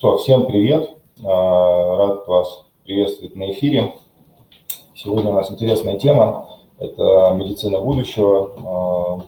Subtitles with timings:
[0.00, 0.96] что, всем привет.
[1.22, 3.96] Рад вас приветствовать на эфире.
[4.94, 6.48] Сегодня у нас интересная тема.
[6.78, 9.26] Это медицина будущего.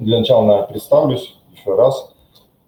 [0.00, 2.12] Для начала, наверное, представлюсь еще раз.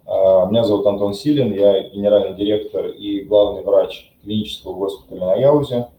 [0.07, 5.89] Меня зовут Антон Силин, я генеральный директор и главный врач клинического госпиталя на Яузе.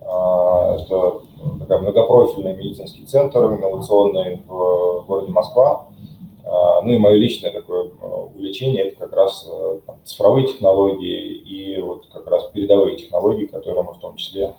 [0.00, 1.20] Это
[1.60, 5.88] такой многопрофильный медицинский центр инновационный в городе Москва.
[6.46, 9.50] Ну и мое личное такое увлечение– это как раз
[9.84, 14.54] там, цифровые технологии и вот как раз передовые технологии, которые мы в том числе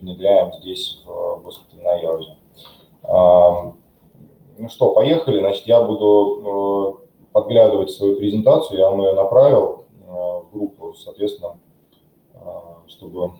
[0.00, 2.36] внедряем здесь в госпитале на Яузе.
[4.58, 5.40] Ну что, поехали.
[5.40, 11.58] Значит, я буду подглядывать свою презентацию, я вам ее направил в группу, соответственно,
[12.86, 13.32] чтобы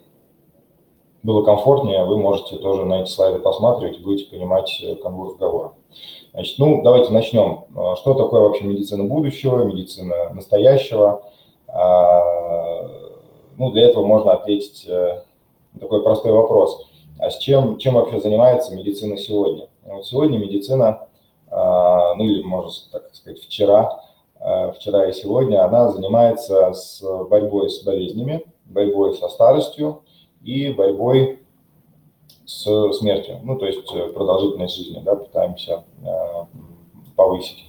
[1.27, 5.73] было комфортнее, вы можете тоже на эти слайды посматривать, будете понимать канву разговора.
[6.33, 7.65] Значит, ну, давайте начнем.
[7.97, 11.23] Что такое вообще медицина будущего, медицина настоящего?
[13.59, 14.89] Ну, для этого можно ответить
[15.81, 16.87] такой простой вопрос.
[17.19, 19.69] А с чем, чем вообще занимается медицина сегодня?
[19.85, 21.09] Вот сегодня медицина,
[21.51, 24.01] ну или, можно так сказать, вчера,
[24.77, 30.03] вчера и сегодня, она занимается с борьбой с болезнями, борьбой со старостью
[30.43, 31.41] и борьбой
[32.45, 33.41] с смертью.
[33.43, 33.85] Ну, то есть
[34.15, 35.85] продолжительность жизни, да, пытаемся
[37.17, 37.65] повысить.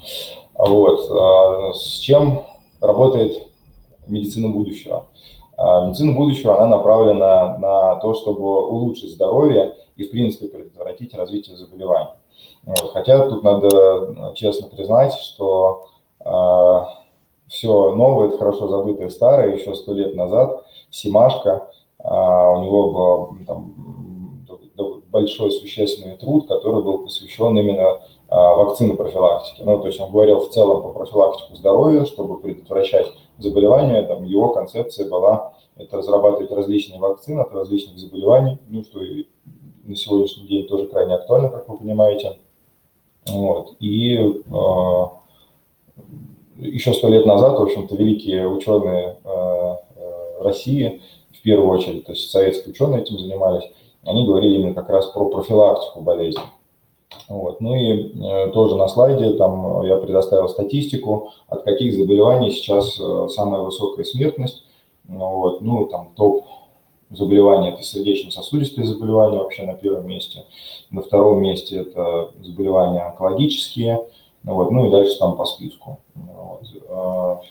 [0.54, 1.76] Вот.
[1.76, 2.44] С чем
[2.80, 3.48] работает
[4.08, 5.08] медицина будущего?
[5.58, 12.12] Медицина будущего, она направлена на то, чтобы улучшить здоровье и, в принципе, предотвратить развитие заболеваний.
[12.94, 15.88] Хотя тут надо честно признать, что
[16.20, 16.80] э,
[17.48, 23.45] все новое, это хорошо забытое старое, еще сто лет назад Симашко, э, у него был
[23.45, 23.73] там,
[25.12, 29.62] большой существенный труд, который был посвящен именно вакцины профилактики.
[29.64, 34.50] Ну, то есть он говорил в целом по профилактику здоровья, чтобы предотвращать заболевания, там его
[34.50, 39.28] концепция была это разрабатывать различные вакцины от различных заболеваний, ну, что и
[39.84, 42.39] на сегодняшний день тоже крайне актуально, как вы понимаете.
[43.27, 43.76] Вот.
[43.80, 45.04] И э,
[46.58, 49.76] еще сто лет назад, в общем-то, великие ученые э,
[50.39, 51.02] России,
[51.37, 53.64] в первую очередь, то есть советские ученые этим занимались,
[54.03, 56.43] они говорили именно как раз про профилактику болезней.
[57.30, 57.61] Вот.
[57.61, 63.27] Ну и э, тоже на слайде там я предоставил статистику, от каких заболеваний сейчас э,
[63.30, 64.64] самая высокая смертность.
[65.08, 65.61] Ну, вот.
[65.61, 66.45] ну там топ
[67.09, 70.45] заболевания– это сердечно-сосудистые заболевания вообще на первом месте.
[70.92, 74.05] На втором месте это заболевания онкологические.
[74.43, 74.71] Ну, вот.
[74.71, 75.99] ну и дальше там по списку.
[76.15, 77.43] Вот.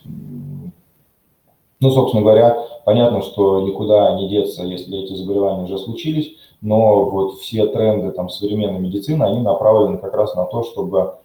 [1.79, 7.35] Ну, собственно говоря, понятно, что никуда не деться, если эти заболевания уже случились, но вот
[7.35, 11.17] все тренды там, современной медицины, они направлены как раз на то, чтобы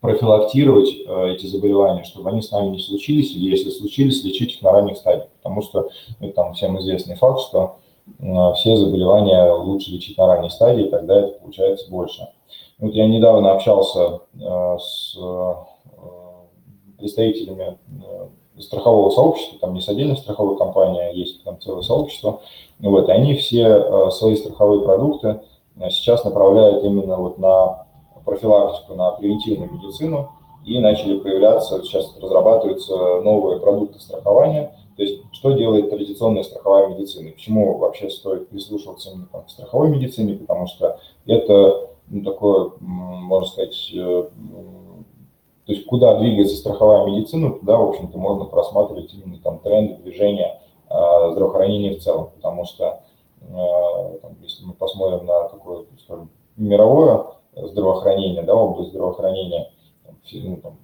[0.00, 4.62] профилактировать э, эти заболевания, чтобы они с нами не случились, или если случились, лечить их
[4.62, 5.28] на ранних стадиях.
[5.42, 7.76] Потому что ну, там всем известный факт, что
[8.18, 12.28] э, все заболевания лучше лечить на ранней стадии, тогда это получается больше.
[12.78, 15.16] Вот я недавно общался э, с
[16.98, 17.78] представителями
[18.62, 22.40] страхового сообщества, там не с отдельной страховой компанией, а есть там целое сообщество,
[22.78, 25.40] вот, и они все э, свои страховые продукты
[25.78, 27.86] э, сейчас направляют именно вот на
[28.24, 30.30] профилактику, на превентивную медицину,
[30.64, 34.74] и начали появляться, сейчас разрабатываются новые продукты страхования.
[34.96, 37.30] То есть что делает традиционная страховая медицина?
[37.30, 40.34] Почему вообще стоит прислушиваться именно к страховой медицине?
[40.34, 44.28] Потому что это ну, такое, можно сказать, э,
[45.70, 50.60] то есть куда двигается страховая медицина, туда, в общем-то, можно просматривать именно там тренды, движения
[50.88, 52.30] э, здравоохранения в целом.
[52.34, 53.04] Потому что
[53.40, 59.70] э, там, если мы посмотрим на такое, скажем, мировое здравоохранения, да, область здравоохранения,
[60.32, 60.78] ну, там,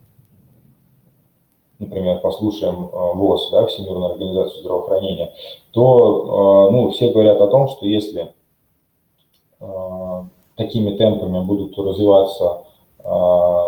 [1.81, 5.35] например, послушаем э, ВОЗ, да, Всемирную организацию здравоохранения,
[5.73, 8.33] то, ну, все говорят о том, что если
[10.55, 12.67] такими темпами будут развиваться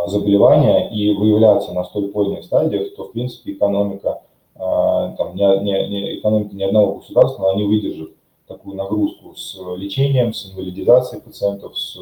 [0.06, 4.22] заболевания и выявляться на столь поздних стадиях, то, в принципе, экономика,
[4.56, 8.14] там, не, не, не, экономика ни одного государства, она не выдержит
[8.48, 11.96] такую нагрузку с лечением, с инвалидизацией пациентов, с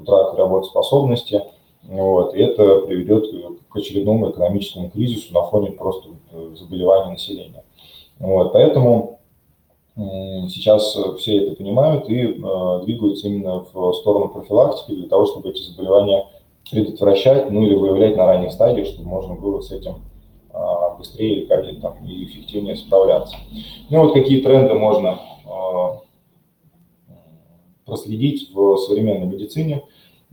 [0.00, 1.42] утраты работоспособности.
[1.84, 3.26] Вот, и это приведет
[3.68, 7.64] к очередному экономическому кризису на фоне просто э, заболевания населения.
[8.20, 9.18] Вот, поэтому
[10.48, 15.60] сейчас все это понимают и э, двигаются именно в сторону профилактики для того, чтобы эти
[15.62, 16.26] заболевания
[16.70, 20.02] предотвращать, ну или выявлять на ранних стадиях, чтобы можно было с этим
[20.50, 23.36] а, быстрее или как там, и эффективнее справляться.
[23.90, 26.00] Ну вот какие тренды можно а,
[27.84, 29.82] проследить в современной медицине.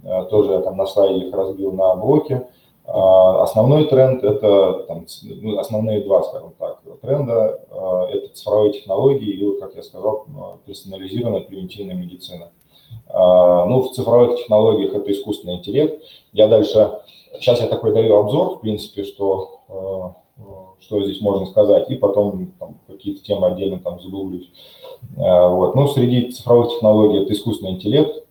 [0.03, 2.41] Э, тоже я там на слайде их разбил на блоки.
[2.85, 5.05] Основной тренд– это там,
[5.41, 7.59] ну, основные два, скажем так, тренда.
[7.69, 10.25] Э, это цифровые технологии или, как я сказал,
[10.65, 12.51] персонализированная превентивная медицина.
[13.11, 16.03] Ну, в цифровых технологиях это искусственный интеллект.
[16.31, 16.99] Я дальше,
[17.39, 19.61] сейчас я такой даю обзор, в принципе, что,
[20.79, 22.51] что здесь можно сказать, и потом
[22.87, 24.51] какие-то темы отдельно там загуглюсь.
[25.15, 25.75] Вот.
[25.75, 28.23] Ну, среди цифровых технологий это искусственный интеллект,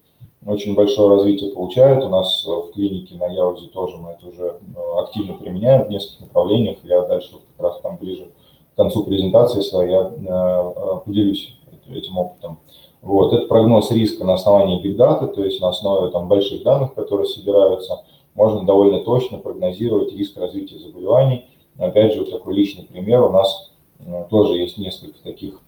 [0.47, 2.05] очень большое развитие получает.
[2.05, 4.61] У нас в клинике на Яузе тоже мы это уже
[4.97, 6.79] активно применяем в нескольких направлениях.
[6.85, 8.29] Я дальше как раз там ближе
[8.75, 11.59] к концу презентации своей я поделюсь
[11.91, 12.61] этим опытом.
[13.03, 13.33] Вот.
[13.33, 17.27] Это прогноз риска на основании big data, то есть на основе там, больших данных, которые
[17.27, 18.05] собираются,
[18.35, 21.47] можно довольно точно прогнозировать риск развития заболеваний.
[21.79, 23.23] Опять же, вот такой личный пример.
[23.23, 25.61] У нас э, тоже есть несколько таких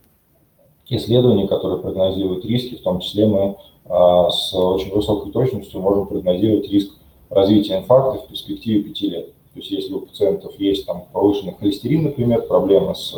[0.89, 3.57] исследований, которые прогнозируют риски, в том числе мы
[3.87, 6.93] а, с очень высокой точностью можем прогнозировать риск
[7.29, 9.27] развития инфаркта в перспективе 5 лет.
[9.27, 13.17] То есть если у пациентов есть там повышенный холестерин, например, проблемы с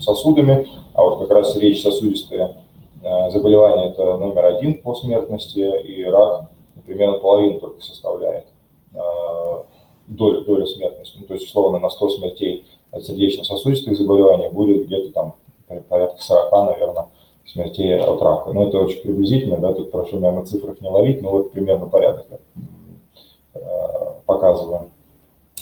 [0.00, 2.56] сосудами, а вот как раз речь сосудистая
[3.08, 6.50] Э, заболевание это номер один по смертности, и рак
[6.84, 8.46] примерно половину только составляет
[8.94, 8.98] э,
[10.08, 11.16] долю, долю смертности.
[11.18, 15.34] Ну, то есть, условно, на 100 смертей от сердечно-сосудистых заболеваний будет где-то там
[15.88, 17.06] порядка 40, наверное,
[17.46, 18.52] смертей от рака.
[18.52, 21.86] Но это очень приблизительно, да, тут прошу меня на цифрах не ловить, но вот примерно
[21.86, 22.26] порядок
[23.54, 23.60] э,
[24.26, 24.90] показываем.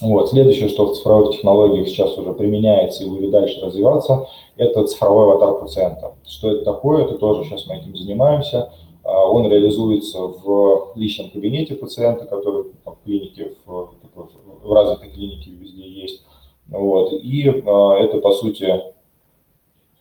[0.00, 0.28] Вот.
[0.30, 5.60] Следующее, что в цифровых технологиях сейчас уже применяется и будет дальше развиваться, это цифровой аватар
[5.60, 6.14] пациента.
[6.26, 7.04] Что это такое?
[7.04, 8.72] Это тоже сейчас мы этим занимаемся.
[9.04, 13.90] А, он реализуется в личном кабинете пациента, который в клинике, в,
[14.62, 16.22] в развитой клинике везде есть.
[16.68, 17.12] Вот.
[17.12, 18.82] И а, это, по сути,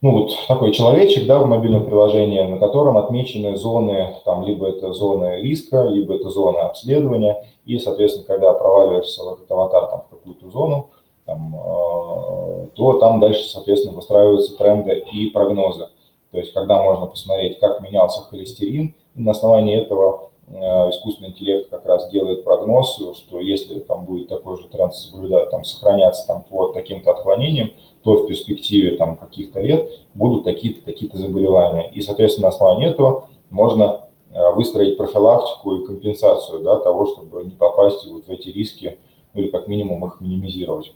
[0.02, 4.94] ну, вот такой человечек, да, в мобильном приложении, на котором отмечены зоны, там, либо это
[4.94, 10.10] зоны риска, либо это зоны обследования, и, соответственно, когда проваливаешься в этот аватар там, в
[10.10, 10.90] какую-то зону,
[11.26, 15.88] там, э, то там дальше, соответственно, выстраиваются тренды и прогнозы.
[16.32, 20.54] То есть, когда можно посмотреть, как менялся холестерин, и на основании этого э,
[20.90, 25.64] искусственный интеллект как раз делает прогноз, что если там будет такой же тренд соблюдать, там,
[25.64, 27.72] сохраняться там, по таким-то отклонениям,
[28.06, 31.90] то в перспективе там, каких-то лет будут такие-то такие заболевания.
[31.92, 37.50] И, соответственно, на основании этого можно э, выстроить профилактику и компенсацию да, того, чтобы не
[37.50, 39.00] попасть вот в эти риски,
[39.34, 40.94] ну или как минимум их минимизировать.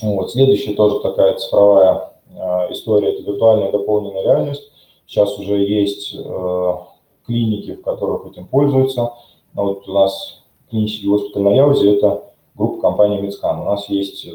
[0.00, 0.30] Вот.
[0.30, 4.70] Следующая тоже такая цифровая э, история– это виртуальная дополненная реальность.
[5.08, 6.74] Сейчас уже есть э,
[7.26, 9.12] клиники, в которых этим пользуются.
[9.54, 13.60] Вот у нас клинический госпиталь на Яузе– это группа компании Мицкан.
[13.62, 14.28] У нас есть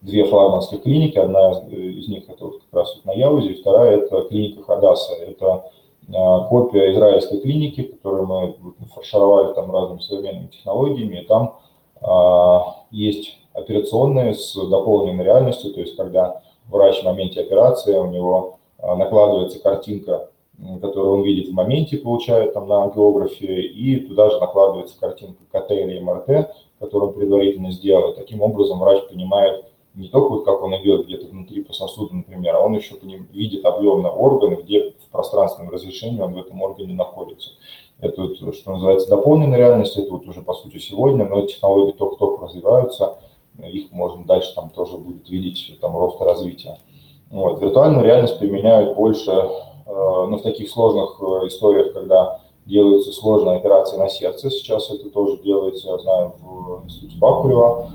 [0.00, 1.18] две флагманские клиники.
[1.18, 5.14] Одна из них это вот как раз вот на Яузе, и вторая это клиника Хадаса.
[5.14, 5.70] Это
[6.14, 8.56] а, копия израильской клиники, которую мы
[8.94, 11.20] фаршировали там разными современными технологиями.
[11.20, 11.58] И там
[12.00, 18.58] а, есть операционные с дополненной реальностью, то есть когда врач в моменте операции, у него
[18.78, 20.30] а, накладывается картинка,
[20.80, 25.70] которую он видит в моменте, получает там на ангиографе, и туда же накладывается картинка КТ
[25.72, 28.14] или МРТ, которую он предварительно сделал.
[28.14, 29.64] таким образом врач понимает,
[29.94, 33.04] не только вот как он идет где-то внутри по сосуду, например, а он еще по
[33.04, 37.50] ним видит объемно органы, где в пространственном разрешении он в этом органе находится.
[38.00, 42.46] Это, вот, что называется, дополненная реальность, это вот уже по сути сегодня, но технологии только-только
[42.46, 43.18] развиваются,
[43.58, 46.78] их можно дальше там тоже будет видеть, там, роста развития.
[47.30, 47.60] Вот.
[47.60, 49.46] Виртуальную реальность применяют больше, э,
[49.86, 55.36] ну, в таких сложных э, историях, когда делаются сложные операции на сердце, сейчас это тоже
[55.42, 57.90] делается, я знаю, в институте Бакулева,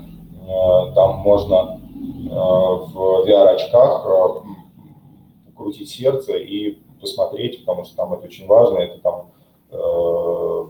[0.46, 8.46] э, там можно в VR-очках э, крутить сердце и посмотреть, потому что там это очень
[8.46, 9.30] важно, это там
[9.70, 10.66] э,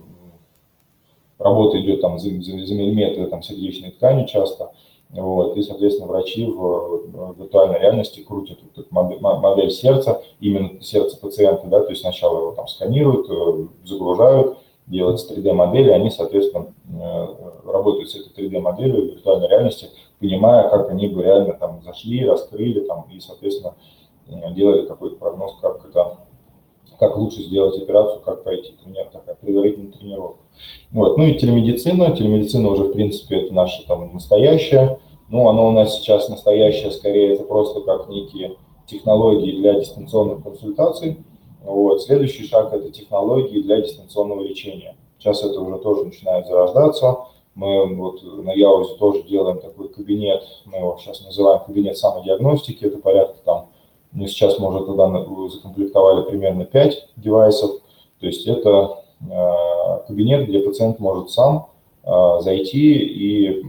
[1.38, 4.72] работа идет там за, за, за миллиметры там, сердечной ткани часто,
[5.10, 11.66] вот, и, соответственно, врачи в виртуальной реальности крутят вот модель, модель сердца, именно сердце пациента,
[11.66, 16.72] да, то есть сначала его там сканируют, загружают, делается 3D-модель, и они, соответственно,
[17.64, 22.80] работают с этой 3D-моделью в виртуальной реальности, понимая, как они бы реально там зашли, раскрыли
[22.80, 23.74] там и, соответственно,
[24.26, 26.18] делали какой-то прогноз, как это,
[26.98, 30.42] как лучше сделать операцию, как пройти тренер, такая предварительная тренировка.
[30.90, 31.16] Вот.
[31.18, 32.16] Ну и телемедицина.
[32.16, 34.98] Телемедицина уже, в принципе, это наша там настоящая.
[35.28, 38.56] Ну, оно у нас сейчас настоящее, скорее, это просто как некие
[38.86, 41.18] технологии для дистанционных консультаций.
[41.62, 42.02] Вот.
[42.02, 44.96] Следующий шаг– это технологии для дистанционного лечения.
[45.18, 47.18] Сейчас это уже тоже начинает зарождаться.
[47.56, 52.98] Мы вот на Яузе тоже делаем такой кабинет, мы его сейчас называем кабинет самодиагностики, это
[52.98, 53.70] порядка там,
[54.12, 55.08] мы сейчас, мы уже туда
[55.48, 57.80] закомплектовали примерно 5 девайсов,
[58.20, 61.68] то есть это э, кабинет, где пациент может сам
[62.40, 63.64] зайти и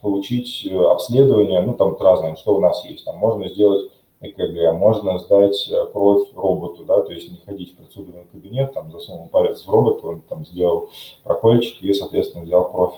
[0.00, 3.04] получить обследование, ну, там разное, что у нас есть.
[3.04, 3.90] Там можно сделать
[4.22, 9.28] ЭКГ, можно сдать кровь роботу, да, то есть не ходить в процедурный кабинет, там, засунул
[9.28, 10.90] палец в робот, он там сделал
[11.24, 12.94] прокольчик и, соответственно, взял кровь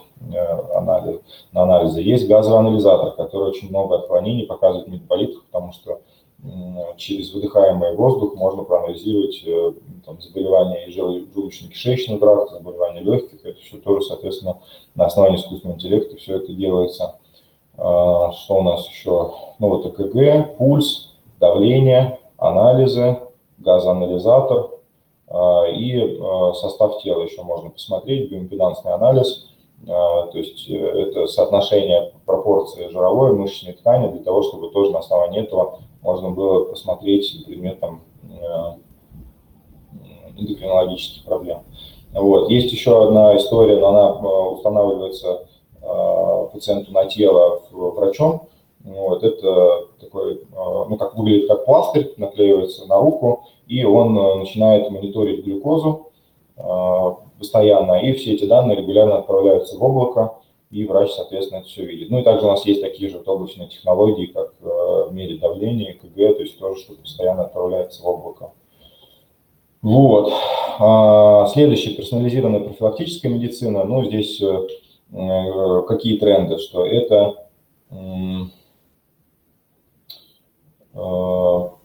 [0.75, 1.21] анализ,
[1.52, 2.00] на анализы.
[2.00, 6.00] Есть газовый анализатор, который очень много отклонений показывает метаболитов, потому что
[6.97, 9.73] через выдыхаемый воздух можно проанализировать э,
[10.05, 13.45] там, заболевания желудочно-кишечного тракта, заболевания легких.
[13.45, 14.59] Это все тоже, соответственно,
[14.97, 17.17] на основании искусственного интеллекта все это делается.
[17.79, 19.35] А, что у нас еще?
[19.61, 21.12] Ну вот ЭКГ, пульс,
[21.43, 23.19] давление, анализы,
[23.59, 24.71] газоанализатор
[25.27, 29.49] а, и а, состав тела еще можно посмотреть, биоимпедансный анализ.
[29.85, 35.01] То есть э, это соотношение пропорции жировой и мышечной ткани для того, чтобы тоже на
[35.01, 38.77] основании этого можно было посмотреть предмет там, э,
[40.37, 41.65] эндокринологических проблем.
[42.13, 42.49] Вот.
[42.49, 45.49] Есть еще одна история, но она э, устанавливается
[46.53, 48.47] пациенту на тело врачом.
[48.85, 49.23] Вот.
[49.23, 56.09] Это такой, ну, как выглядит как пластырь, наклеивается на руку, и он начинает мониторить глюкозу
[57.43, 60.35] постоянно, и все эти данные регулярно отправляются в облако,
[60.71, 62.09] и врач, соответственно, это все видит.
[62.09, 66.37] Ну и также у нас есть такие же облачные технологии, как э, мере давления, КГ,
[66.37, 68.53] то есть тоже что постоянно отправляется в облако.
[69.83, 70.33] Вот.
[70.79, 73.85] А, следующий, персонализированная профилактическая медицина.
[73.85, 74.67] Ну, здесь э,
[75.12, 77.49] э, какие тренды, что это
[80.95, 81.79] ну,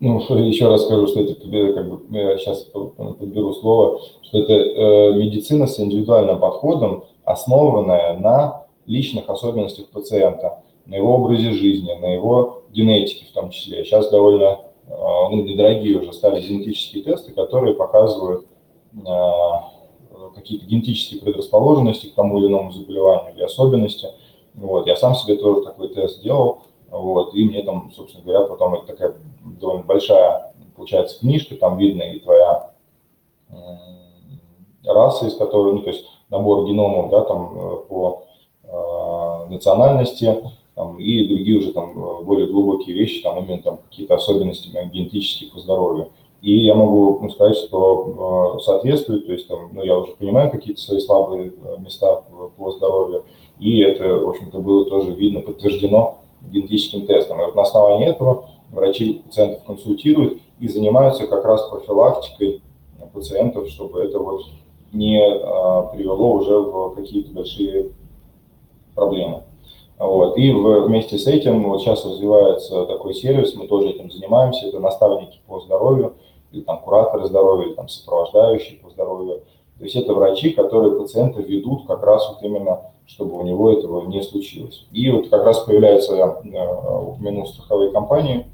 [0.00, 5.78] еще раз скажу, что это, как бы, я сейчас подберу слово, что это медицина с
[5.78, 13.32] индивидуальным подходом, основанная на личных особенностях пациента, на его образе жизни, на его генетике в
[13.32, 13.84] том числе.
[13.84, 18.46] Сейчас довольно а, ну, недорогие уже стали генетические тесты, которые показывают
[19.06, 19.70] а,
[20.34, 24.08] какие-то генетические предрасположенности к тому или иному заболеванию или особенности.
[24.54, 24.86] Вот.
[24.86, 26.62] Я сам себе тоже такой тест делал,
[27.00, 29.14] вот, и мне там, собственно говоря, потом это такая
[29.60, 32.70] довольно большая, получается, книжка, там видно и твоя
[34.92, 38.24] раса, из которой, ну, то есть набор геномов, да, там э, по
[38.64, 40.36] э, национальности,
[40.74, 45.60] там, и другие уже там более глубокие вещи, там именно там какие-то особенности генетические по
[45.60, 46.08] здоровью.
[46.42, 50.50] И я могу ну, сказать, что э, соответствует, то есть там, ну, я уже понимаю
[50.50, 52.22] какие-то свои слабые места
[52.56, 53.24] по здоровью,
[53.58, 56.18] и это, в общем-то, было тоже видно, подтверждено
[56.50, 57.40] генетическим тестом.
[57.40, 62.62] И вот на основании этого врачи пациентов консультируют и занимаются как раз профилактикой
[63.12, 64.42] пациентов, чтобы это вот
[64.92, 67.90] не а, привело уже в какие-то большие
[68.94, 69.42] проблемы.
[69.98, 70.36] Вот.
[70.36, 75.40] И вместе с этим вот сейчас развивается такой сервис, мы тоже этим занимаемся, это наставники
[75.46, 76.14] по здоровью,
[76.52, 79.42] или там кураторы здоровья, или там сопровождающие по здоровью.
[79.78, 84.06] То есть это врачи, которые пациента ведут как раз вот именно, чтобы у него этого
[84.06, 84.86] не случилось.
[84.92, 88.46] И вот как раз появляются, я э, упомянул страховые компании,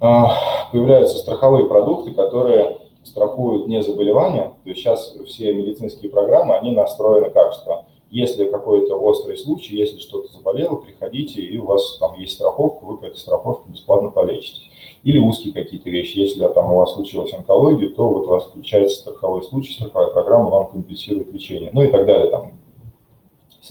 [0.00, 0.34] а,
[0.72, 7.30] появляются страховые продукты, которые страхуют не заболевания, то есть сейчас все медицинские программы, они настроены
[7.30, 12.32] как, что если какой-то острый случай, если что-то заболело, приходите, и у вас там есть
[12.32, 14.68] страховка, вы по этой страховке бесплатно полечитесь.
[15.04, 16.18] Или узкие какие-то вещи.
[16.18, 20.50] Если там у вас случилась онкология, то вот у вас включается страховой случай, страховая программа
[20.50, 21.70] вам компенсирует лечение.
[21.72, 22.30] Ну и так далее.
[22.30, 22.52] Там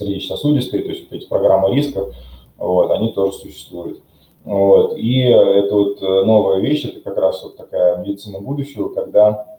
[0.00, 2.12] сердечно-сосудистые, то есть вот эти программы риска,
[2.56, 4.02] вот, они тоже существуют.
[4.44, 4.96] Вот.
[4.96, 9.58] И это вот э, новая вещь, это как раз вот такая медицина будущего, когда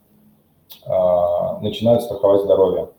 [0.86, 2.90] а, начинают страховать здоровье.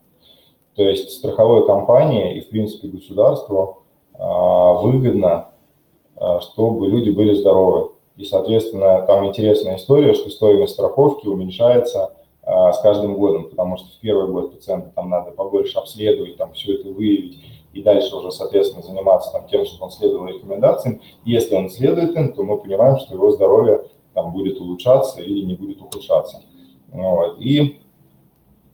[0.75, 3.83] То есть страховой компании и, в принципе, государству
[4.15, 5.49] а, выгодно,
[6.17, 7.93] а, чтобы люди были здоровы.
[8.17, 14.01] И, соответственно, там интересная история, что стоимость страховки уменьшается с каждым годом, потому что в
[14.01, 17.39] первый год пациента там надо побольше обследовать, там все это выявить,
[17.73, 21.01] и дальше уже, соответственно, заниматься там, тем, что он следовал рекомендациям.
[21.25, 25.55] Если он следует им, то мы понимаем, что его здоровье там, будет улучшаться или не
[25.55, 26.43] будет ухудшаться.
[26.93, 27.41] Вот.
[27.41, 27.81] И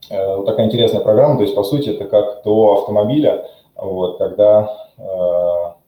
[0.09, 4.89] э, вот такая интересная программа, то есть, по сути, это как до автомобиля, вот, когда
[4.97, 5.03] э,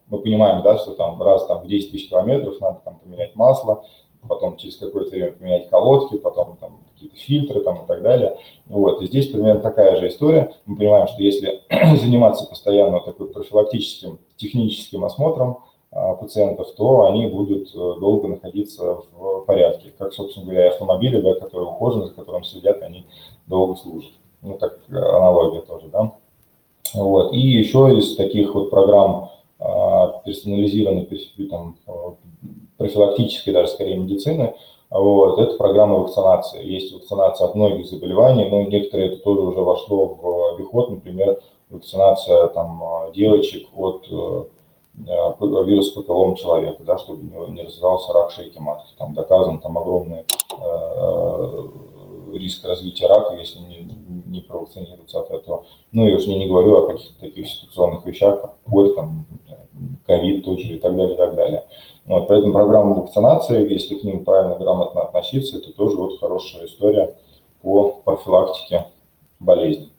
[0.08, 3.84] мы понимаем, да, что там раз там, в 10 тысяч километров надо там, поменять масло,
[4.28, 8.38] потом через какое-то время поменять колодки, потом там какие-то фильтры там и так далее.
[8.68, 9.02] Вот.
[9.02, 10.54] И здесь примерно такая же история.
[10.66, 11.62] Мы понимаем, что если
[11.98, 15.60] заниматься постоянно такой профилактическим техническим осмотром
[15.92, 19.94] а, пациентов, то они будут э, долго находиться в порядке.
[19.98, 23.06] Как, собственно говоря, и автомобили, да, которые ухожены, за которым следят, они
[23.48, 24.12] долго служат.
[24.42, 26.14] Ну, так аналогия тоже, да.
[26.94, 27.34] Вот.
[27.34, 31.08] И еще из таких вот программ а, персонализированной
[31.50, 31.78] там,
[32.78, 34.56] профилактической даже скорее медицины,
[34.92, 36.66] Вот, это программа вакцинации.
[36.66, 42.48] Есть вакцинация от многих заболеваний, но некоторые это тоже уже вошло в обиход, например, вакцинация
[42.50, 42.84] там,
[43.16, 44.44] девочек от э,
[45.08, 48.94] э вируса папиллома человека, да, чтобы не развивался рак шейки матки.
[48.98, 50.26] Там доказан там огромный
[50.60, 51.64] э,
[52.34, 53.81] риск развития рака, если не,
[54.32, 55.66] не провакцинироваться от этого.
[55.92, 59.26] Ну и уж не, говорю о каких-то таких ситуационных вещах, как боль, там,
[60.06, 61.66] ковид тоже и так далее, и так далее.
[62.06, 67.16] Вот, поэтому программа вакцинации, если к ним правильно, грамотно относиться, это тоже вот хорошая история
[67.62, 68.88] по профилактике
[69.40, 69.92] болезней.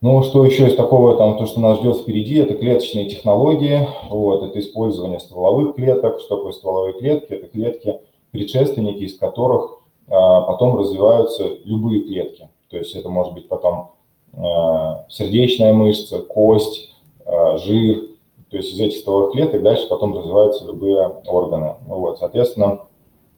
[0.00, 4.42] Ну, что еще из такого, там, то, что нас ждет впереди, это клеточные технологии, вот,
[4.42, 6.20] это использование стволовых клеток.
[6.20, 7.32] Что такое стволовые клетки?
[7.32, 12.50] Это клетки, предшественники, из которых а, потом развиваются любые клетки.
[12.74, 13.92] То есть это может быть потом
[14.32, 16.92] а, сердечная мышца, кость,
[17.24, 18.08] а, жир,
[18.50, 21.76] то есть из этих стволовых клеток дальше потом развиваются любые органы.
[21.86, 22.80] Ну вот, соответственно,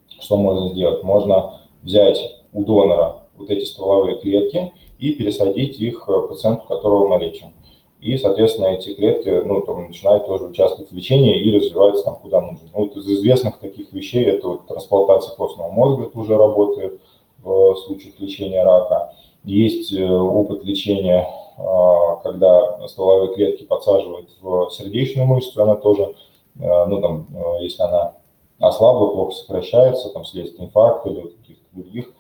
[0.09, 1.03] что можно сделать?
[1.03, 2.19] Можно взять
[2.55, 7.53] у донора вот эти стволовые клетки и пересадить их пациенту, которого мы лечим.
[8.01, 12.41] И, соответственно, эти клетки ну, там, начинают тоже участвовать в лечении и развиваются там, куда
[12.41, 12.71] нужно.
[12.73, 16.99] Ну, вот из известных таких вещей это вот трансплантация костного мозга, это уже работает
[17.47, 19.13] в случаях лечения рака.
[19.47, 21.25] Есть э, опыт лечения
[21.57, 26.17] а, когда стволовые клетки подсаживают в сердечную мышцу, она тоже,
[26.59, 28.15] э, ну там, э, если она
[28.59, 32.13] ослабла, плохо сокращается, там, вследствие инфаркта или каких-то других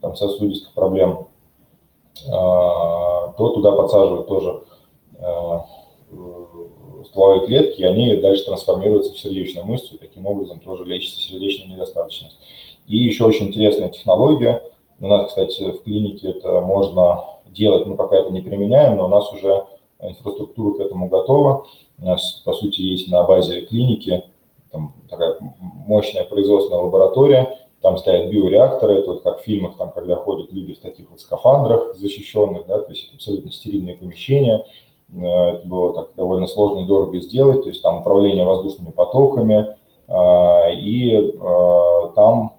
[0.00, 1.26] там, сосудистых проблем,
[2.32, 4.62] а, то туда подсаживают тоже
[7.06, 11.68] стволовые клетки, и они дальше трансформируются в сердечную мышцу, и таким образом тоже лечится сердечная
[11.68, 12.38] недостаточность.
[12.86, 14.62] И еще очень интересная технология.
[15.00, 19.08] У нас, кстати, в клинике это можно делать мы пока это не применяем, но у
[19.08, 19.64] нас уже
[20.00, 21.66] инфраструктура к этому готова.
[21.98, 24.24] У нас, по сути, есть на базе клиники
[24.70, 30.16] там, такая мощная производственная лаборатория, там стоят биореакторы, это вот как в фильмах, там, когда
[30.16, 34.66] ходят люди в таких вот скафандрах защищенных, да, то есть абсолютно стерильные помещения.
[35.12, 39.76] Э, это было так довольно сложно и дорого сделать, то есть там управление воздушными потоками,
[40.08, 42.54] э, и э, там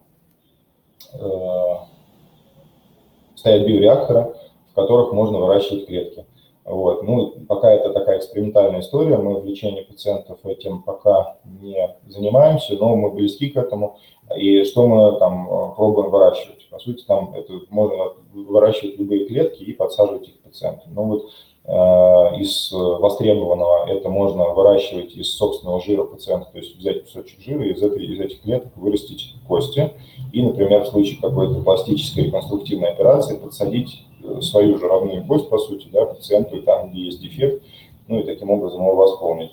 [3.41, 4.35] стоят биореакторы,
[4.71, 6.25] в которых можно выращивать клетки.
[6.63, 7.01] Вот.
[7.03, 12.95] Ну, пока это такая экспериментальная история, мы в лечении пациентов этим пока не занимаемся, но
[12.95, 13.97] мы близки к этому.
[14.37, 16.69] И что мы там э, пробуем выращивать?
[16.69, 20.93] По сути, там это можно выращивать любые клетки и подсаживать их пациентам.
[20.93, 21.27] Ну вот э,
[21.71, 27.71] из востребованного это можно выращивать из собственного жира пациента, то есть взять кусочек жира и
[27.71, 29.93] из, этой, из этих клеток вырастить кости.
[30.33, 34.05] И, например, в случае какой-то пластической реконструктивной операции подсадить
[34.41, 37.63] свою жировую кость, по сути, да, пациенту, там, где есть дефект,
[38.07, 39.51] ну и таким образом его восполнить.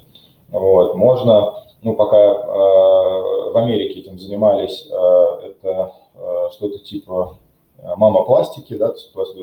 [0.49, 0.95] Вот.
[0.97, 7.39] Можно, ну, пока э, в Америке этим занимались, э, это э, что-то типа
[7.79, 9.37] э, мамопластики, да, то есть,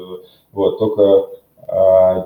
[0.51, 1.27] вот, только э,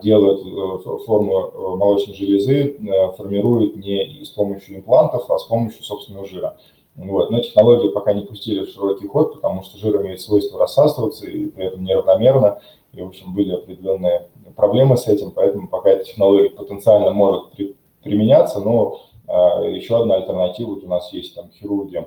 [0.03, 2.77] делают э, форму молочной железы,
[3.15, 6.57] формируют не с помощью имплантов, а с помощью собственного жира.
[6.95, 7.31] Вот.
[7.31, 11.45] Но технологию пока не пустили в широкий ход, потому что жир имеет свойство рассасываться и
[11.45, 12.59] при этом неравномерно.
[12.91, 17.77] И, в общем, были определенные проблемы с этим, поэтому пока эта технология потенциально может при,
[18.03, 22.05] применяться, но а, еще одна альтернатива, вот у нас есть там хирурги,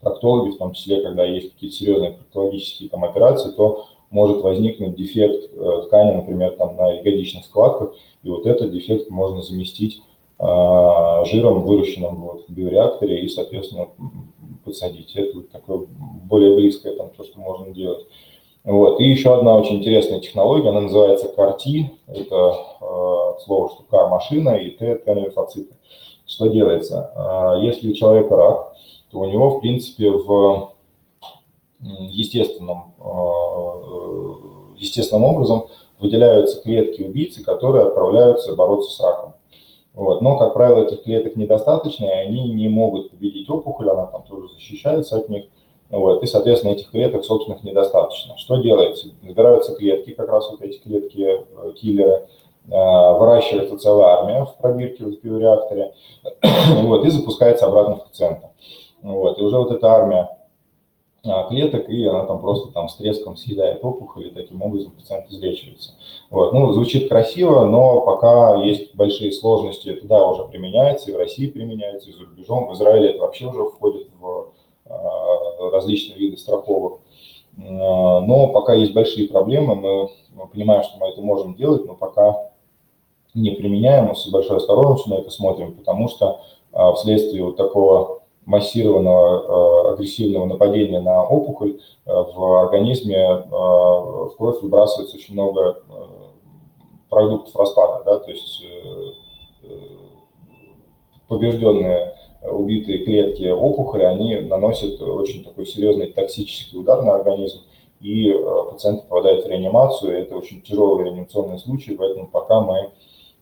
[0.00, 5.50] проктологи, в том числе, когда есть какие-то серьезные проктологические там операции, то может возникнуть дефект
[5.52, 10.02] э, ткани, например, там на ягодичных складках, и вот этот дефект можно заместить
[10.38, 10.44] э,
[11.26, 13.88] жиром, выращенным вот, в биореакторе, и, соответственно,
[14.64, 15.14] подсадить.
[15.14, 15.86] Это такое
[16.24, 18.06] более близкое, там, то, что можно делать.
[18.64, 19.00] Вот.
[19.00, 24.70] И еще одна очень интересная технология, она называется CAR-T, это э, слово, что CAR-машина и
[24.70, 25.74] T– Т-лимфоциты.
[26.26, 27.12] Что делается?
[27.14, 28.74] Э, если у человека рак,
[29.10, 30.72] то у него, в принципе, в
[31.80, 35.66] естественном, э, естественным образом
[35.98, 39.34] выделяются клетки-убийцы, которые отправляются бороться с раком.
[39.94, 40.22] Вот.
[40.22, 44.48] Но, как правило, этих клеток недостаточно, и они не могут победить опухоль, она там тоже
[44.54, 45.46] защищается от них.
[45.90, 48.36] Вот, и, соответственно, этих клеток собственных недостаточно.
[48.36, 49.08] Что делается?
[49.22, 52.26] Набираются клетки, как раз вот эти клетки-киллеры,
[52.70, 55.94] э, э, выращивается целая армия в пробирке в биореакторе,
[56.82, 58.50] вот, и запускается обратно в пациента.
[59.02, 60.37] Вот, и уже вот эта армия э,
[61.22, 65.94] клеток, и она там просто там с треском съедает опухоль, и таким образом пациент излечивается.
[66.30, 71.18] Вот, ну, звучит красиво, но пока есть большие сложности, это да, уже применяется, и в
[71.18, 74.52] России применяется, и за рубежом, в Израиле это вообще уже входит в
[75.72, 77.00] различные виды страховок.
[77.56, 82.52] Но пока есть большие проблемы, мы, понимаем, что мы это можем делать, но пока
[83.34, 86.40] не применяем, мы с большой осторожностью на это смотрим, потому что
[86.72, 95.34] а, вследствие вот такого массированного агрессивного нападения на опухоль в организме в кровь выбрасывается очень
[95.34, 95.82] много
[97.10, 98.64] продуктов распада, да, то есть
[101.28, 107.60] побежденные убитые клетки опухоли, они наносят очень такой серьезный токсический удар на организм,
[108.00, 110.18] и э, пациент попадает в реанимацию.
[110.18, 112.88] Это очень тяжелый реанимационный случай, поэтому пока мы э,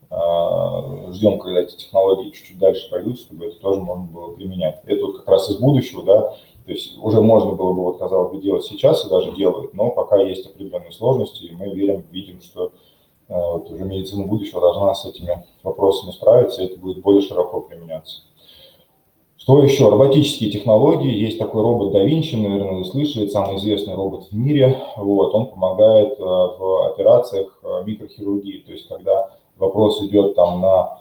[0.09, 4.81] ждем, когда эти технологии чуть-чуть дальше пойдут, чтобы это тоже можно было применять.
[4.85, 8.33] Это вот как раз из будущего, да, то есть уже можно было бы, вот, казалось
[8.33, 12.41] бы, делать сейчас и даже делают, но пока есть определенные сложности, и мы верим, видим,
[12.41, 12.73] что
[13.29, 17.61] э, вот, уже медицина будущего должна с этими вопросами справиться, и это будет более широко
[17.61, 18.23] применяться.
[19.37, 19.89] Что еще?
[19.89, 21.15] Роботические технологии.
[21.15, 24.83] Есть такой робот Da Vinci, наверное, вы слышали, самый известный робот в мире.
[24.97, 28.65] Вот, он помогает э, в операциях э, микрохирургии.
[28.67, 30.99] То есть, когда вопрос идет там на,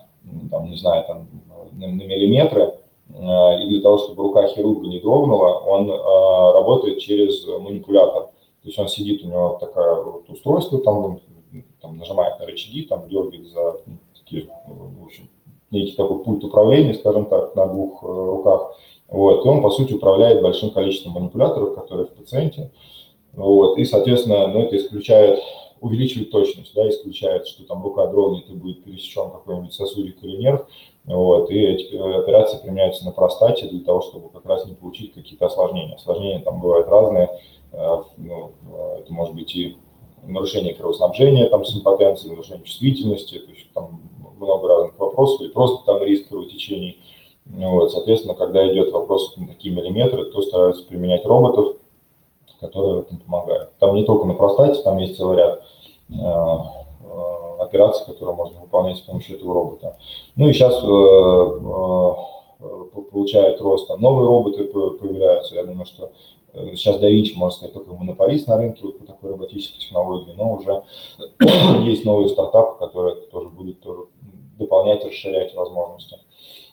[0.49, 1.27] там, не знаю, там,
[1.73, 2.75] на, на миллиметры,
[3.09, 8.23] э, и для того, чтобы рука хирурга не дрогнула, он работает через манипулятор.
[8.61, 11.19] То есть он сидит, у него такое вот устройство, там,
[11.81, 13.75] там нажимает на рычаги, там дергает за
[14.17, 15.29] такие, в общем,
[15.69, 18.75] некий такой пульт управления, скажем так, на двух э, руках.
[19.07, 22.71] Вот, и он, по сути, управляет большим количеством манипуляторов, которые в пациенте.
[23.33, 25.39] Вот, и, соответственно, ну, это исключает,
[25.81, 30.67] увеличивает точность, да, исключает, что там рука дрогнет и будет пересечен какой-нибудь сосудик или нерв.
[31.05, 35.45] Вот, и эти операции применяются на простате для того, чтобы как раз не получить какие-то
[35.45, 35.95] осложнения.
[35.95, 37.29] Осложнения там бывают разные.
[37.71, 39.77] Э, ну, э, это может быть и
[40.23, 44.01] нарушение кровоснабжения, там, с импотенцией, нарушение чувствительности, то есть там
[44.39, 46.99] много разных вопросов, и просто там риск кровотечений.
[47.45, 51.77] Вот, соответственно, когда идет вопрос на такие миллиметры, то стараются применять роботов,
[52.67, 53.77] которые в этом помогают.
[53.79, 55.61] Там не только на простате, там есть целый ряд
[56.09, 59.97] э, э, операций, которые можно выполнять с помощью этого робота.
[60.35, 61.55] Ну и сейчас э,
[63.11, 65.55] получают рост там новые роботы появляются.
[65.55, 66.11] Я думаю, что
[66.75, 70.83] сейчас Da можно сказать, только монополист на рынке вот по такой роботической технологии, но уже
[71.83, 74.05] есть новые стартапы, которые тоже будут тоже
[74.57, 76.17] дополнять, расширять возможности.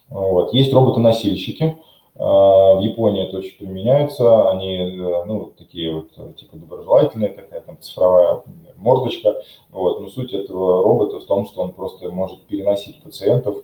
[0.09, 0.53] Вот.
[0.53, 1.77] Есть роботы-носильщики.
[2.15, 4.49] А, в Японии это очень применяются.
[4.49, 8.43] Они, э, ну, такие вот, типа доброжелательные, такая там цифровая
[8.75, 9.41] мордочка.
[9.71, 10.01] Вот.
[10.01, 13.57] Но суть этого робота в том, что он просто может переносить пациентов,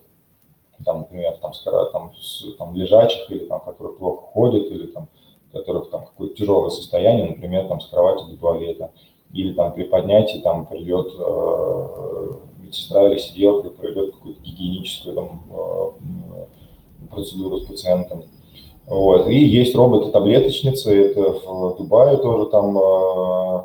[0.85, 1.51] там, например, там,
[1.91, 2.13] там,
[2.57, 5.09] там лежачих или там, которые плохо ходят, или там,
[5.51, 8.91] которых там какое-то тяжелое состояние, например, там с кровати до туалета,
[9.33, 17.09] или там при поднятии там придет э, медсестра или сиделка проведет какую-то гигиеническую там, э,
[17.09, 18.23] процедуру с пациентом.
[18.89, 19.27] Вот.
[19.27, 23.61] И есть роботы-таблеточницы, это в Дубае тоже там, э,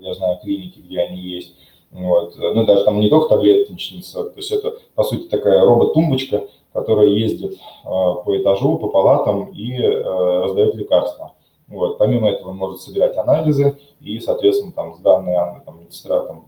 [0.00, 1.54] я знаю, клиники, где они есть.
[1.90, 2.36] Вот.
[2.38, 7.54] Ну, даже там не только таблеточница, то есть это, по сути, такая робот-тумбочка, которая ездит
[7.54, 11.32] э, по этажу, по палатам и раздает лекарства.
[11.66, 11.98] Вот.
[11.98, 16.44] Помимо этого он может собирать анализы и, соответственно, там с данные там, медсестра там,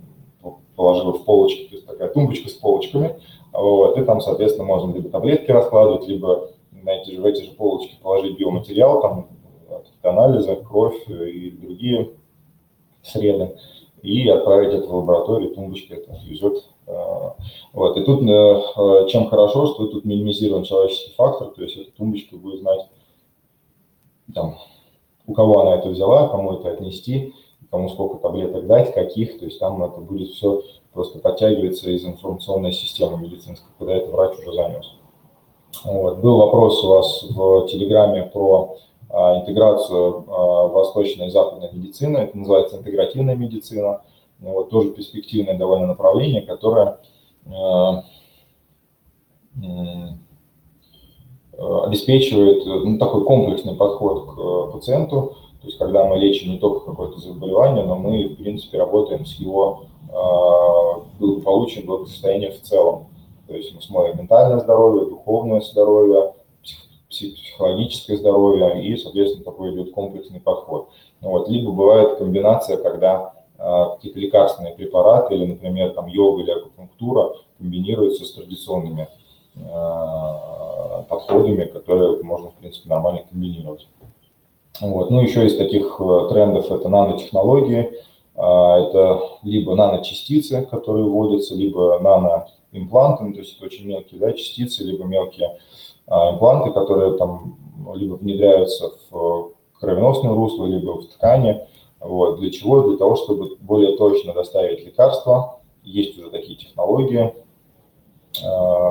[0.77, 3.17] положила в полочки, то есть такая тумбочка с полочками,
[3.53, 6.49] вот, и там, соответственно, можно либо таблетки раскладывать, либо
[6.83, 9.29] на эти же, в эти же полочки положить биоматериал, там,
[10.03, 12.11] анализы, кровь и другие
[13.03, 13.57] среды,
[14.03, 16.65] и отправить это в лабораторию, тумбочка это везет.
[16.87, 17.37] А,
[17.73, 17.97] вот.
[17.97, 22.61] И тут э, чем хорошо, что тут минимизирован человеческий фактор, то есть эта тумбочка будет
[22.61, 22.89] знать,
[24.35, 24.57] там,
[25.27, 27.35] у кого она это взяла, кому это отнести,
[27.71, 30.63] кому сколько таблеток дать, каких, то есть там это будет все
[30.93, 34.95] просто подтягиваться из информационной системы медицинской, куда это врач уже занес.
[35.85, 36.19] Вот.
[36.19, 38.77] Был вопрос у вас в Телеграме про
[39.09, 44.03] а, интеграцию а, восточной и западной медицины, это называется интегративная медицина,
[44.39, 46.99] ну, вот, тоже перспективное довольно направление, которое
[47.53, 48.05] а,
[51.85, 57.21] обеспечивает ну, такой комплексный подход к пациенту, то есть когда мы лечим не только какое-то
[57.21, 63.09] заболевание, но мы, в принципе, работаем с его э, благополучием, благосостоянием в целом.
[63.51, 66.35] То есть мы смотрим ментальное здоровье, духовное здоровье,
[67.09, 70.91] психологическое здоровье, и, соответственно, такой идет комплексный подход.
[71.21, 71.49] Ну вот.
[71.49, 78.25] Либо бывает комбинация, когда э, какие-то лекарственные препараты или, например, там йога или акупунктура комбинируются
[78.25, 79.09] с традиционными
[79.57, 83.89] э, подходами, которые можно, в принципе, нормально комбинировать.
[84.81, 85.11] Вот.
[85.11, 87.91] Ну, еще из таких э, трендов это нанотехнологии.
[88.37, 94.33] А, это либо наночастицы, которые вводятся, либо наноимпланты, ну, то есть это очень мелкие да,
[94.33, 95.59] частицы, либо мелкие
[96.07, 97.59] а, импланты, которые там
[97.95, 101.67] либо внедряются в кровеносное русло, либо в ткани.
[101.99, 102.39] Вот.
[102.39, 102.83] Для чего?
[102.83, 105.61] Для того, чтобы более точно доставить лекарства.
[105.83, 107.35] Есть уже такие технологии.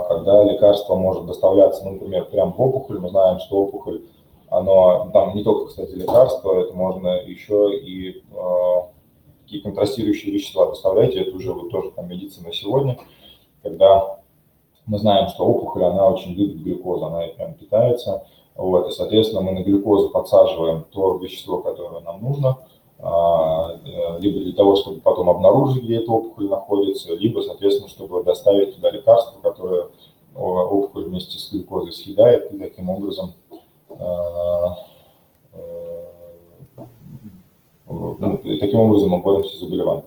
[0.08, 3.00] когда лекарство может доставляться, ну, например, прямо в опухоль.
[3.00, 4.02] Мы знаем, что опухоль,
[4.50, 8.24] оно, там не только, кстати, лекарство, это можно еще и
[9.50, 13.00] какие контрастирующие вещества доставлять, это уже вот тоже там медицина сегодня,
[13.63, 14.19] когда
[14.86, 19.41] мы знаем, что опухоль, она очень любит глюкозу, она и прям питается, вот, и, соответственно,
[19.41, 22.58] мы на глюкозу подсаживаем то вещество, которое нам нужно,
[23.00, 28.24] а, э, либо для того, чтобы потом обнаружить, где эта опухоль находится, либо, соответственно, чтобы
[28.24, 29.88] доставить туда лекарство, которое
[30.36, 33.34] опухоль вместе с глюкозой съедает, и таким образом
[33.89, 34.78] а,
[35.54, 36.06] э,
[37.88, 40.06] ну, таким образом мы боремся с заболеванием.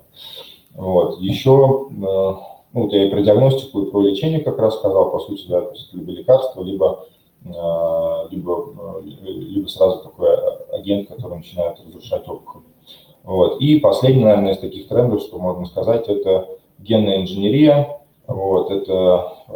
[0.75, 1.19] Вот.
[1.21, 2.33] Еще, э,
[2.73, 5.61] ну, вот я и про диагностику, и про лечение как раз сказал, по сути, да,
[5.61, 7.07] то есть либо лекарство, либо
[7.45, 10.29] а, либо, э, либо сразу такой
[10.73, 12.63] агент, который начинает разрушать опухоль.
[13.25, 13.61] Вот.
[13.61, 18.01] И последний, наверное, из таких трендов, что можно сказать, это генная инженерия.
[18.27, 18.71] Вот.
[18.71, 19.53] Это, э,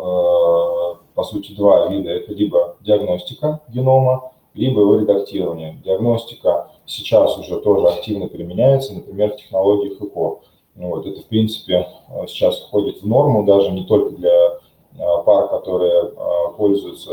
[1.15, 2.11] по сути, два вида.
[2.11, 5.79] Это либо диагностика генома, либо его редактирование.
[5.85, 10.41] Диагностика сейчас уже тоже активно применяется, например, в технологиях ЭКО.
[10.77, 11.07] Вот.
[11.07, 14.61] Это, в принципе, э, сейчас входит в норму даже не только для
[14.99, 17.13] Э, пар, которые э, пользуются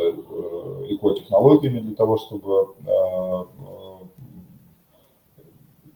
[0.88, 2.76] эко-технологиями для того, чтобы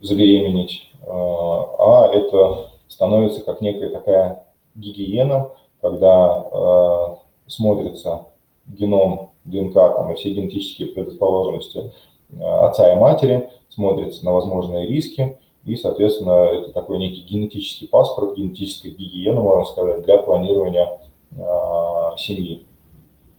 [0.02, 5.50] забеременеть, а это становится как некая такая гигиена,
[5.82, 8.28] когда смотрится
[8.68, 11.92] геном ДНК там, и все генетические предрасположенности
[12.40, 18.90] отца и матери, смотрится на возможные риски, и, соответственно, это такой некий генетический паспорт, генетическая
[18.90, 21.00] гигиена, можно сказать, для планирования
[21.36, 22.66] Э, семьи.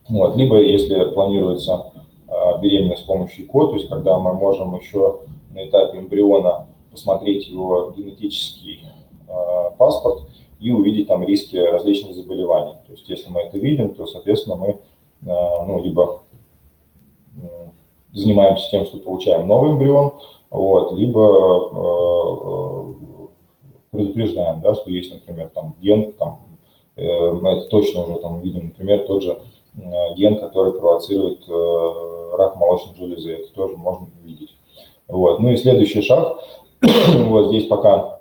[0.08, 0.36] Вот.
[0.36, 1.92] Либо если планируется
[2.28, 7.48] э, беременность с помощью ЭКО, то есть когда мы можем еще на этапе эмбриона посмотреть
[7.48, 8.84] его генетический
[9.26, 10.28] э, паспорт
[10.60, 12.74] и увидеть там риски различных заболеваний.
[12.86, 14.78] То есть если мы это видим, то, соответственно, мы
[15.20, 16.22] ну, либо
[18.12, 20.12] занимаемся тем, что получаем новый эмбрион,
[20.50, 22.94] вот, либо
[23.90, 26.48] предупреждаем, да, что есть, например, там ген там,
[26.98, 29.38] Э, мы это точно уже там видим, например, тот же
[29.76, 34.56] э, ген, который провоцирует э, рак молочной железы, это тоже можно увидеть.
[35.06, 35.38] Вот.
[35.38, 36.40] Ну и следующий шаг,
[36.80, 38.20] вот здесь пока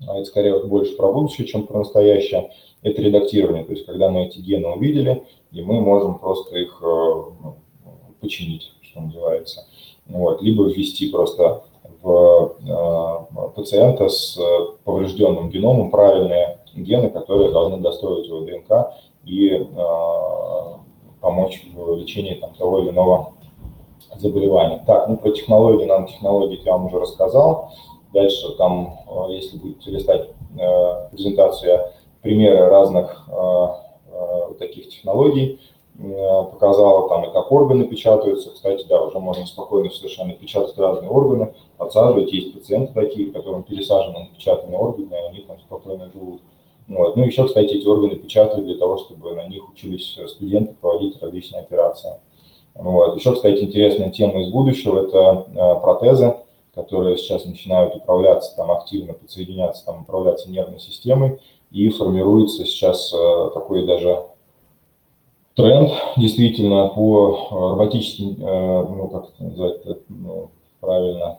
[0.00, 2.50] это скорее больше про будущее, чем про настоящее,
[2.82, 7.56] это редактирование, то есть когда мы эти гены увидели, и мы можем просто их ну,
[8.20, 9.66] починить, что называется.
[10.06, 10.42] Вот.
[10.42, 11.62] Либо ввести просто
[12.02, 12.56] в
[13.54, 14.38] пациента с
[14.84, 19.66] поврежденным геномом правильные гены, которые должны достроить его ДНК и э,
[21.20, 23.34] помочь в лечении там, того или иного
[24.16, 24.82] заболевания.
[24.86, 27.72] Так, ну про технологии, нанотехнологии я вам уже рассказал.
[28.12, 31.80] Дальше там, э, если будете листать э, презентацию,
[32.22, 33.66] примеры разных э,
[34.12, 38.50] э, таких технологий э, показала, там и как органы печатаются.
[38.50, 42.32] Кстати, да, уже можно спокойно совершенно печатать разные органы, подсаживать.
[42.32, 46.40] Есть пациенты такие, которым пересажены напечатанные органы, и они там спокойно живут.
[46.88, 47.16] Вот.
[47.16, 51.62] Ну, еще, кстати, эти органы печатают для того, чтобы на них учились студенты проводить различные
[51.62, 52.14] операции.
[52.74, 53.16] Вот.
[53.16, 56.34] Еще, кстати, интересная тема из будущего– это э, протезы,
[56.74, 63.50] которые сейчас начинают управляться, там активно подсоединяться, там управляться нервной системой, и формируется сейчас э,
[63.54, 64.24] такой даже
[65.54, 71.38] тренд, действительно, по роботическим, э, ну, как это назвать, ну, правильно,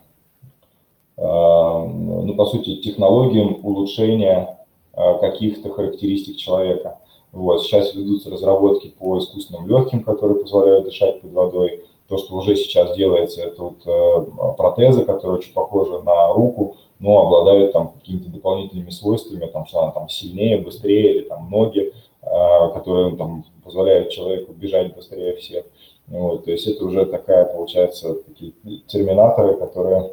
[1.17, 4.57] ну, по сути, технологиям улучшения
[4.93, 6.99] Э, каких-то характеристик человека.
[7.31, 7.63] Вот.
[7.63, 11.85] Сейчас ведутся разработки по искусственным легким, которые позволяют дышать под водой.
[12.09, 17.21] То, что уже сейчас делается, это вот э, протезы, которые очень похожи на руку, но
[17.21, 22.69] обладают там какими-то дополнительными свойствами, там, что она там сильнее, быстрее, или там ноги, э,
[22.73, 25.65] которые там позволяют человеку бежать быстрее всех.
[26.07, 28.53] Вот, то есть это уже такая, получается, такие
[28.87, 30.11] терминаторы, которые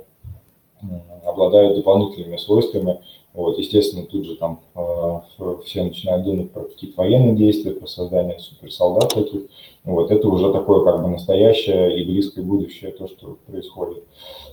[1.25, 3.01] обладают дополнительными свойствами,
[3.39, 5.21] вот, естественно, тут же там э,
[5.65, 9.43] все начинают думать про какие-то военные действия, про создание суперсолдат таких.
[9.85, 14.03] Вот, это уже такое как бы настоящее и близкое будущее, то, что происходит.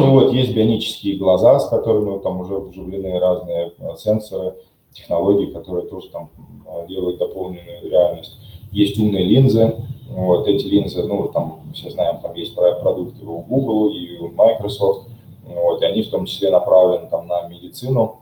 [0.00, 4.54] Вот, есть бионические глаза, с которыми там уже вживлены разные э, сенсоры,
[4.92, 6.30] технологии, которые тоже там
[6.66, 8.38] э, делают дополненную реальность.
[8.72, 9.74] Есть умные линзы,
[10.08, 15.08] вот эти линзы, ну, там, все знаем, там есть продукты у Google и у Microsoft,
[15.44, 18.20] вот, и они в том числе направлены там, на медицину.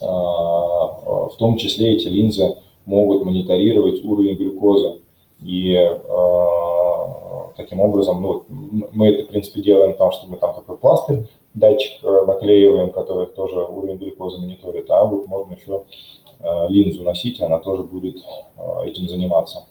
[0.00, 5.00] А, в том числе эти линзы могут мониторировать уровень глюкозы.
[5.40, 8.44] И а, таким образом, ну,
[8.92, 13.26] мы это, в принципе, делаем потому, что мы там такой пластырь, датчик э, наклеиваем, который
[13.26, 15.84] тоже уровень глюкозы мониторит, а вот можно еще
[16.68, 18.16] линзу носить, она тоже будет
[18.84, 19.66] этим заниматься.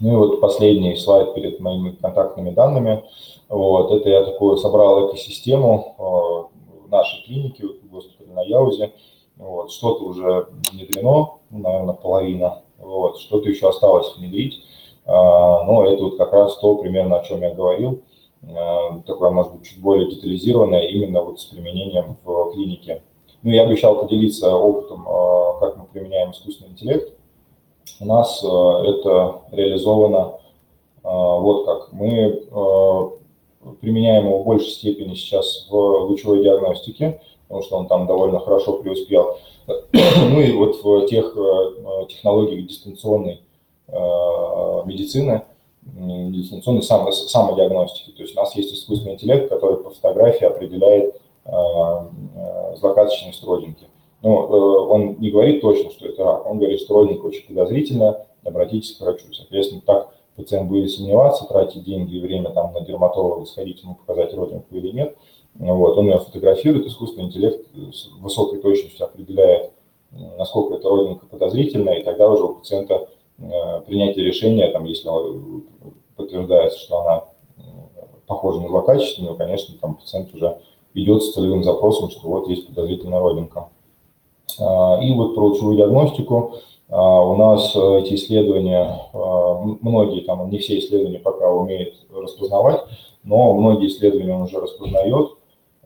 [0.00, 3.04] Ну и вот последний слайд перед моими контактными данными.
[3.48, 6.50] Вот, это я такую собрал экосистему
[6.90, 8.92] нашей клиники, в госпитале на Яузе.
[9.38, 12.62] Вот, что-то уже внедрено, ну, наверное, половина.
[12.78, 14.62] Вот, что-то еще осталось внедрить.
[15.06, 18.02] Но это вот как раз то примерно, о чем я говорил.
[18.46, 23.02] А, такое, может быть, чуть более детализированное именно вот с применением в клинике.
[23.42, 27.12] Ну, я обещал поделиться опытом, а, как мы применяем искусственный интеллект.
[28.00, 30.34] У нас это реализовано
[31.02, 31.92] вот как.
[31.92, 32.44] Мы
[33.80, 38.74] применяем его в большей степени сейчас в лучевой диагностике, потому что он там довольно хорошо
[38.74, 39.38] преуспел.
[40.30, 41.34] Ну и вот в тех
[42.08, 43.40] технологиях дистанционной
[43.88, 45.42] медицины,
[45.94, 48.10] дистанционной само, самодиагностики.
[48.12, 51.20] То есть у нас есть искусственный интеллект, который по фотографии определяет
[52.76, 53.86] злокачественность родинки.
[54.22, 58.26] Но э, он не говорит точно, что это рак, он говорит, что родинка очень подозрительная,
[58.44, 59.32] обратитесь к врачу.
[59.32, 64.34] Соответственно, так пациент будет сомневаться, тратить деньги и время там, на дерматолога, сходить ему показать
[64.34, 65.16] родинку или нет.
[65.54, 69.72] Вот, он ее фотографирует, искусственный интеллект с высокой точностью определяет,
[70.36, 73.06] насколько эта родинка подозрительная, и тогда уже у пациента э,
[73.86, 75.08] принятие решения, там, если
[76.18, 77.24] подтверждается, что она
[77.56, 77.60] э,
[78.26, 80.58] похожа на злокачественную, конечно, там пациент уже
[80.94, 83.68] идет с целевым запросом, что вот есть подозрительная родинка.
[84.60, 86.56] А, и вот про лучевую диагностику
[86.88, 89.00] а, у нас э, эти исследования,
[89.80, 92.82] многие, там, не все исследования пока умеют распознавать,
[93.22, 95.30] но многие исследования он уже распознает.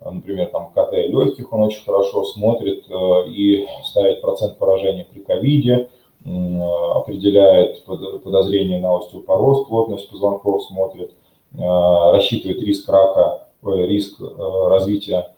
[0.05, 5.91] Например, там КТ легких он очень хорошо смотрит э, и ставит процент поражения при ковиде,
[6.25, 11.15] определяет подозрение на остеопороз, плотность позвонков смотрит,
[11.53, 15.35] рассчитывает риск рака, риск э, развития,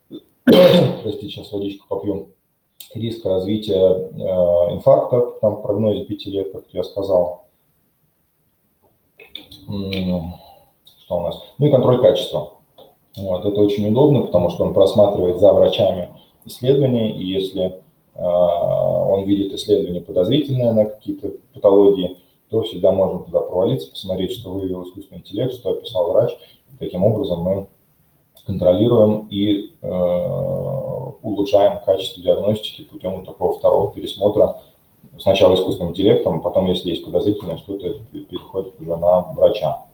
[0.44, 2.28] простите, сейчас водичку попьем,
[2.94, 7.44] риск развития э, инфаркта, там прогнозе 5 лет, как я сказал.
[9.66, 11.42] Что у нас?
[11.58, 12.54] Ну и контроль качества.
[13.16, 16.10] Вот, это очень удобно, потому что он просматривает за врачами
[16.44, 17.82] исследования, и если
[18.14, 18.20] э,
[19.18, 22.18] он видит исследование подозрительное на какие-то патологии,
[22.50, 26.36] то всегда можно туда провалиться, посмотреть, что вывел искусственный интеллект, что описал врач.
[26.78, 27.66] Таким образом мы
[28.46, 34.60] контролируем и э, улучшаем качество диагностики путем вот такого второго пересмотра.
[35.18, 39.84] Сначала искусственным интеллектом, потом, если есть подозрительное что-то, переходит уже на врача.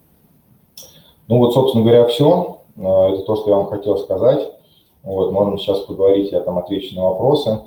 [1.26, 2.60] Ну вот, собственно говоря, все.
[2.76, 4.52] Э, это то, что я вам хотел сказать.
[5.02, 7.60] Вот, можем сейчас поговорить, я там отвечу на вопросы.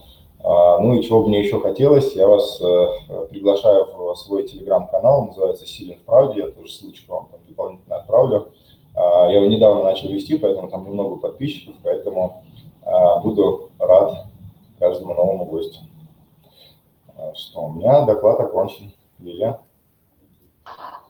[0.43, 5.27] А, ну и чего бы мне еще хотелось, я вас э, приглашаю в свой телеграм-канал,
[5.27, 8.51] называется «Силен в правде», я тоже ссылочку вам там дополнительно отправлю.
[8.95, 12.43] А, я его недавно начал вести, поэтому там немного подписчиков, поэтому
[12.83, 14.25] а, буду рад
[14.79, 15.79] каждому новому гостю.
[17.33, 18.93] Что у меня доклад окончен.
[19.19, 19.59] Лилия.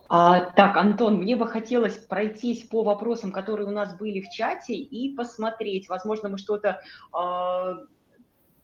[0.10, 4.74] А, так, Антон, мне бы хотелось пройтись по вопросам, которые у нас были в чате,
[4.74, 5.90] и посмотреть.
[5.90, 6.80] Возможно, мы что-то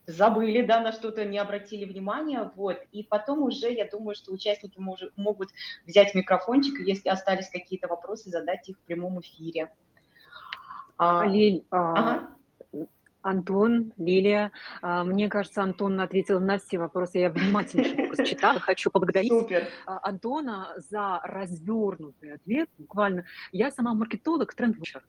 [0.05, 4.79] забыли, да, на что-то не обратили внимания, вот, и потом уже, я думаю, что участники
[4.79, 5.49] мож, могут
[5.85, 9.71] взять микрофончик, если остались какие-то вопросы, задать их в прямом эфире.
[10.97, 12.29] А, Лиль, а, ага.
[13.21, 19.31] Антон, Лилия, а, мне кажется, Антон ответил на все вопросы, я внимательно читала, хочу поблагодарить
[19.31, 19.69] Супер.
[19.85, 23.23] А, Антона за развернутый ответ, буквально.
[23.53, 25.03] Я сама маркетолог, тренд-вучер,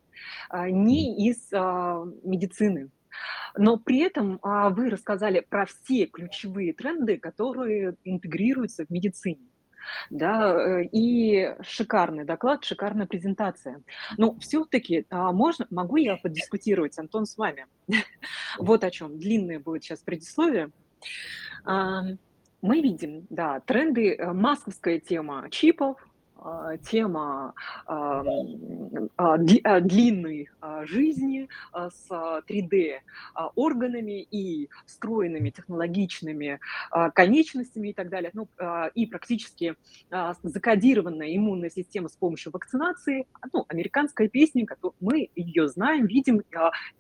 [0.53, 2.91] не из медицины,
[3.57, 9.47] но при этом а, вы рассказали про все ключевые тренды, которые интегрируются в медицине.
[10.09, 13.83] Да, э, и шикарный доклад, шикарная презентация.
[14.17, 17.67] Но все-таки а, можно, могу я подискутировать, Антон, с вами?
[18.59, 19.19] Вот о чем.
[19.19, 20.71] Длинное будет сейчас предисловие.
[22.65, 25.99] Мы видим, да, тренды, э, масковская тема чипов,
[26.91, 27.55] тема
[27.87, 28.23] а,
[29.17, 30.51] а, длинной
[30.83, 33.01] жизни с 3D
[33.55, 36.61] органами и встроенными технологичными
[37.15, 38.49] конечностями и так далее, ну,
[38.95, 39.77] и практически
[40.43, 44.67] закодированная иммунная система с помощью вакцинации, ну, американская песня,
[45.01, 46.43] мы ее знаем, видим,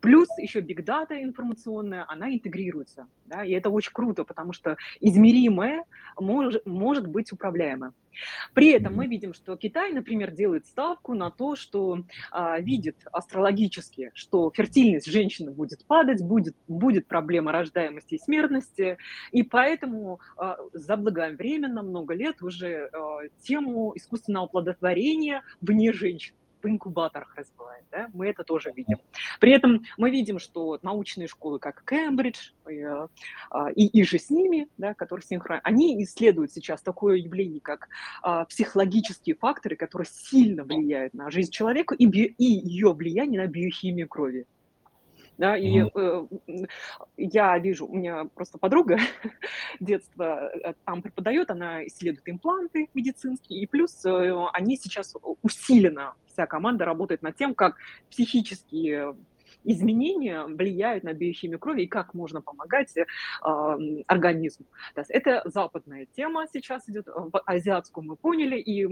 [0.01, 5.85] плюс еще бигдата информационная, она интегрируется, да, и это очень круто, потому что измеримое
[6.19, 7.93] может, может быть управляемое.
[8.53, 14.13] При этом мы видим, что Китай, например, делает ставку на то, что а, видит астрологически,
[14.15, 18.99] что фертильность женщины будет падать, будет, будет проблема рождаемости и смертности,
[19.33, 26.35] и поэтому а, заблаговременно много лет уже а, тему искусственного оплодотворения вне женщин
[26.65, 28.99] в инкубаторах развивает, да, мы это тоже видим.
[29.39, 33.09] При этом мы видим, что научные школы, как Кембридж и, э,
[33.51, 37.89] а, и, и же с ними, да, которые синхронно, они исследуют сейчас такое явление, как
[38.23, 43.47] а, психологические факторы, которые сильно влияют на жизнь человека и, био, и ее влияние на
[43.47, 44.47] биохимию крови.
[45.37, 46.27] Да, и э,
[47.17, 48.99] я вижу, у меня просто подруга
[49.81, 56.47] детства э, там преподает, она исследует импланты медицинские, и плюс э, они сейчас усиленно, вся
[56.47, 57.77] команда работает над тем, как
[58.11, 59.17] психические
[59.65, 63.05] изменения влияют на биохимию крови и как можно помогать э,
[64.07, 64.67] организму.
[64.95, 68.89] То есть это западная тема сейчас идет, в азиатскую мы поняли, и э,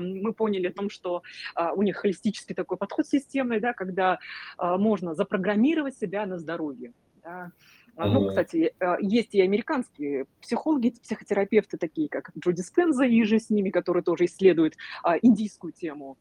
[0.00, 1.22] мы поняли о том, что
[1.56, 4.18] э, у них холистический такой подход системный, да, когда
[4.58, 6.92] э, можно запрограммировать себя на здоровье.
[7.22, 7.52] Да.
[7.96, 13.70] Ну, кстати, есть и американские психологи, психотерапевты, такие как Джуди Спенза и же с ними,
[13.70, 14.74] которые тоже исследуют
[15.22, 16.18] индийскую тему,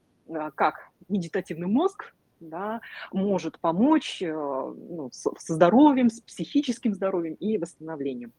[0.54, 2.14] как медитативный мозг
[2.50, 2.82] да,
[3.12, 8.34] может помочь э, ну, со здоровьем, с психическим здоровьем и восстановлением.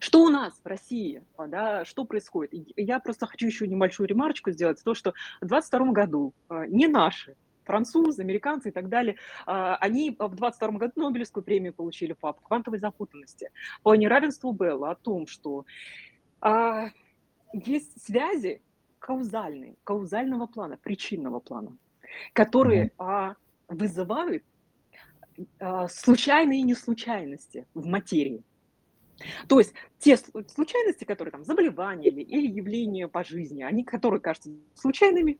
[0.00, 2.52] Что у нас в России, а, да, что происходит?
[2.76, 7.36] Я просто хочу еще небольшую ремарочку сделать, то, что в 2022 году а, не наши,
[7.64, 12.78] французы, американцы и так далее, а, они в 2022 году Нобелевскую премию получили по квантовой
[12.78, 13.50] запутанности,
[13.82, 15.64] по неравенству Белла, о том, что
[17.52, 18.62] есть связи
[19.00, 21.76] каузальные, каузального плана, причинного плана
[22.32, 23.34] которые а,
[23.68, 24.42] вызывают
[25.60, 28.42] а, случайные неслучайности в материи.
[29.48, 34.50] То есть те случайности, которые там заболевания или, или явления по жизни, они, которые кажутся
[34.74, 35.38] случайными,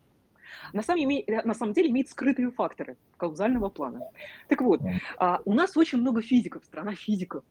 [0.73, 4.01] на самом, име, на самом деле имеют скрытые факторы каузального плана.
[4.49, 4.81] Так вот,
[5.17, 7.45] а, у нас очень много физиков, страна физиков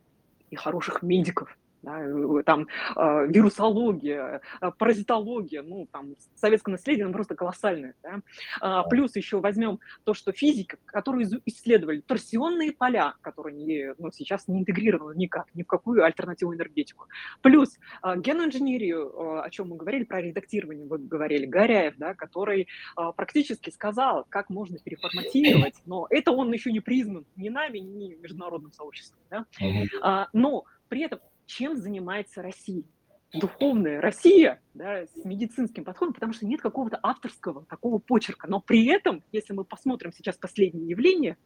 [0.49, 1.57] и хороших медиков
[1.88, 8.19] да, э, там э, вирусология, э, паразитология, ну, там, советское наследие, оно просто колоссальное, да?
[8.59, 14.47] а, плюс еще возьмем то, что физика, которые исследовали торсионные поля, которые не, ну, сейчас
[14.47, 17.07] не интегрированы никак, ни в какую альтернативную энергетику,
[17.41, 23.13] плюс а, геноинженерию, о чем мы говорили, про редактирование вы говорили, Горяев, да, который а,
[23.13, 28.73] практически сказал, как можно переформатировать, но это он еще не признан ни нами, ни международным
[28.73, 29.45] сообществом, да?
[30.01, 32.83] а, но при этом чем занимается Россия.
[33.33, 38.47] Духовная Россия да, с медицинским подходом, потому что нет какого-то авторского такого почерка.
[38.47, 41.37] Но при этом, если мы посмотрим сейчас последние явления,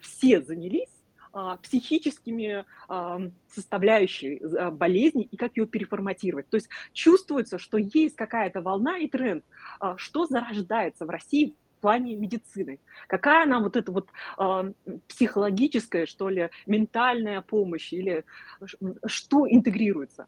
[0.00, 0.90] все занялись
[1.32, 6.48] а, психическими а, составляющими а, болезни и как ее переформатировать.
[6.48, 9.44] То есть чувствуется, что есть какая-то волна и тренд,
[9.78, 12.78] а, что зарождается в России плане медицины?
[13.08, 14.08] Какая нам вот эта вот
[14.38, 14.72] э,
[15.08, 18.24] психологическая, что ли, ментальная помощь или
[19.06, 20.26] что интегрируется?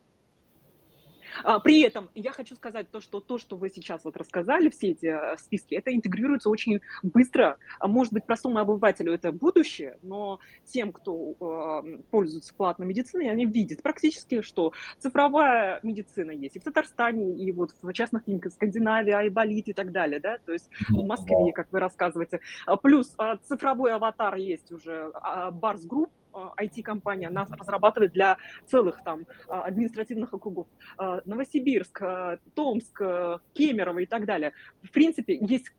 [1.45, 4.91] А, при этом я хочу сказать то, что то, что вы сейчас вот рассказали, все
[4.91, 7.59] эти э, списки, это интегрируется очень быстро.
[7.79, 13.47] А может быть, простому обывателю это будущее, но тем, кто э, пользуется платной медициной, они
[13.47, 19.13] видят практически, что цифровая медицина есть и в Татарстане, и вот в частных клиниках Скандинавии,
[19.13, 22.41] Айболит и так далее, да, то есть в Москве, как вы рассказываете.
[22.83, 23.15] Плюс
[23.47, 25.13] цифровой аватар есть уже,
[25.53, 30.67] Барс Групп, IT-компания, она разрабатывает для целых там а, административных округов.
[30.97, 33.01] А, Новосибирск, а, Томск,
[33.55, 34.53] Кемерово и так далее.
[34.83, 35.73] В принципе, есть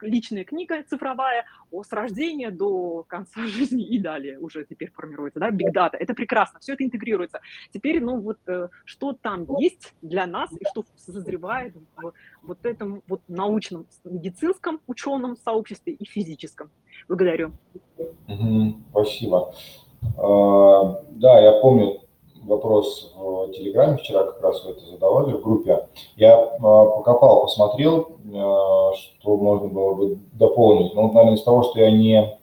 [0.00, 5.72] личная книга цифровая с рождения до конца жизни и далее уже теперь формируется, да, Big
[5.74, 5.96] Data.
[5.98, 7.40] Это прекрасно, все это интегрируется.
[7.72, 13.02] Теперь, ну вот, э, что там есть для нас и что созревает в вот этом
[13.06, 16.70] вот научном, медицинском ученом сообществе и физическом.
[17.08, 17.52] Благодарю.
[18.90, 19.54] Спасибо.
[20.16, 22.00] А, да, я помню
[22.44, 25.86] вопрос в Телеграме вчера как раз вы это задавали в группе.
[26.16, 30.94] Я а, покопал, посмотрел, а, что можно было бы дополнить.
[30.94, 32.38] Но, наверное, из того, что я не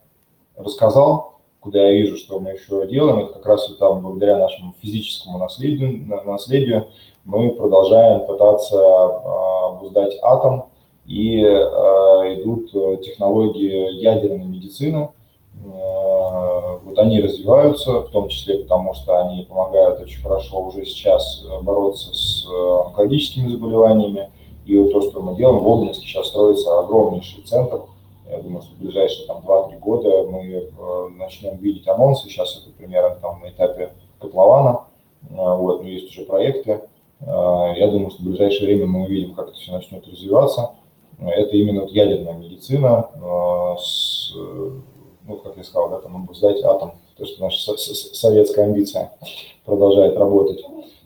[0.55, 4.73] рассказал, куда я вижу, что мы еще делаем, это как раз и там благодаря нашему
[4.81, 6.87] физическому наследию, наследию
[7.25, 10.65] мы продолжаем пытаться обуздать атом,
[11.05, 12.71] и идут
[13.03, 15.09] технологии ядерной медицины,
[15.63, 15.98] вот
[16.99, 22.13] они развиваются, в том числе потому, что они помогают очень хорошо уже сейчас э, бороться
[22.13, 24.29] с э, онкологическими заболеваниями.
[24.65, 27.81] И вот то, что мы делаем, в Обнинске сейчас строится огромнейший центр.
[28.29, 32.27] Я думаю, что в ближайшие там, 2-3 года мы э, начнем видеть анонсы.
[32.29, 34.81] Сейчас это примерно там, на этапе котлована.
[35.29, 36.81] Вот, но есть уже проекты.
[37.19, 40.71] Я думаю, что в ближайшее время мы увидим, как это все начнет развиваться.
[41.19, 43.09] Это именно вот ядерная медицина
[43.77, 44.33] с
[45.29, 49.13] ну, как я сказал, да, там обуздать атом, то, что наша советская амбиция
[49.63, 50.65] продолжает работать.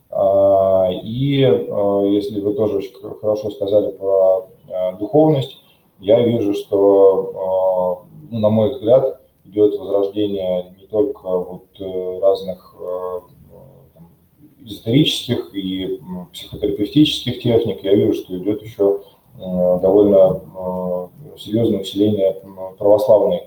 [0.09, 5.57] А, и а, если вы тоже очень хорошо сказали про а, духовность,
[5.99, 11.67] я вижу, что, ну, на мой взгляд, идет возрождение не только вот
[12.21, 12.75] разных
[13.93, 14.09] там,
[14.65, 16.01] эзотерических и
[16.33, 19.01] психотерапевтических техник, я вижу, что идет еще
[19.37, 22.35] довольно серьезное усиление
[22.77, 23.43] православной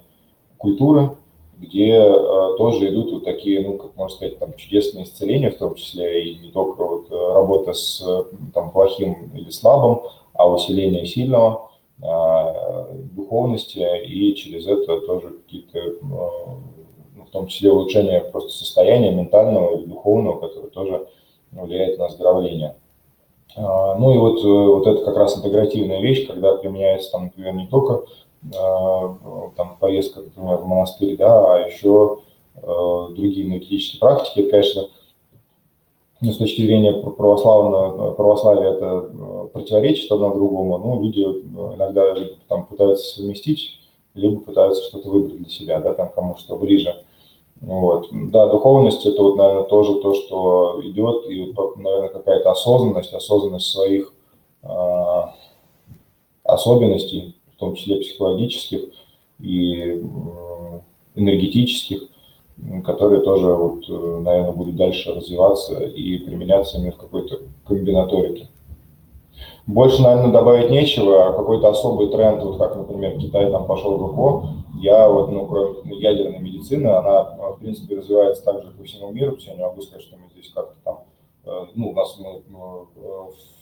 [0.58, 1.16] культуры,
[1.58, 5.74] где э, тоже идут вот такие, ну, как можно сказать, там, чудесные исцеления, в том
[5.74, 8.04] числе и не только вот э, работа с
[8.52, 10.02] там, плохим или слабым,
[10.34, 11.70] а усиление сильного,
[12.02, 19.10] э, духовности, и через это тоже какие-то, э, ну, в том числе улучшение просто состояния
[19.10, 21.08] ментального или духовного, которое тоже
[21.52, 22.76] влияет на оздоровление.
[23.56, 27.54] Э, ну и вот, э, вот это как раз интегративная вещь, когда применяется там, например,
[27.54, 28.04] не только
[28.35, 32.20] Э, там, поездка, например, в монастырь, да, а еще
[32.54, 32.60] э,
[33.10, 34.40] другие энергетические практики.
[34.40, 34.82] Это, конечно,
[36.20, 42.14] ну, с точки зрения православного, православия это э, противоречит одно другому, но люди иногда
[42.48, 43.80] там пытаются совместить,
[44.14, 46.94] либо пытаются что-то выбрать для себя, да, там кому что ближе.
[47.60, 48.08] Вот.
[48.12, 54.12] Да, духовность это вот, наверное, тоже то, что идет, и, наверное, какая-то осознанность, осознанность своих
[54.62, 55.22] э,
[56.44, 58.82] особенностей, в том числе психологических
[59.40, 60.02] и
[61.14, 62.02] энергетических,
[62.84, 68.48] которые тоже, вот, э, наверное, будут дальше развиваться и применяться именно в какой-то комбинаторике.
[69.66, 74.12] Больше, наверное, добавить нечего, а какой-то особый тренд, вот как, например, Китай там пошел в
[74.12, 74.48] ЭКО,
[74.80, 79.54] я вот, ну, кроме ядерной медицины, она, в принципе, развивается также по всему миру, я
[79.54, 80.98] не могу сказать, что мы здесь как-то там,
[81.44, 83.55] э, ну, у нас мы, в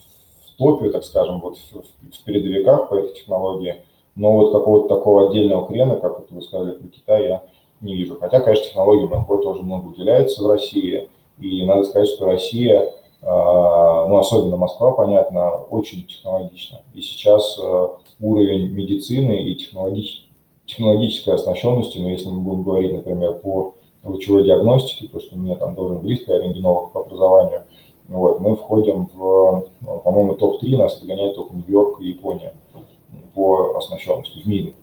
[0.57, 3.83] топе, так скажем, вот в, в передовиках по этой технологии,
[4.15, 7.43] но вот какого-то такого отдельного хрена, как вот вы сказали про Китай, я
[7.81, 8.17] не вижу.
[8.19, 14.07] Хотя, конечно, технологии МХО тоже много уделяется в России, и надо сказать, что Россия, а,
[14.07, 16.81] ну, особенно Москва, понятно, очень технологична.
[16.93, 20.27] И сейчас а, уровень медицины и технологич...
[20.65, 25.75] технологической оснащенности, ну, если мы будем говорить, например, по лучевой диагностике, то, что мне там
[25.75, 27.63] должен близко, я рентгенолог по образованию,
[28.07, 29.67] вот, мы входим в,
[30.03, 32.53] по-моему, топ-3, нас догоняет только Нью-Йорк и Япония
[33.33, 34.73] по оснащенности в мире.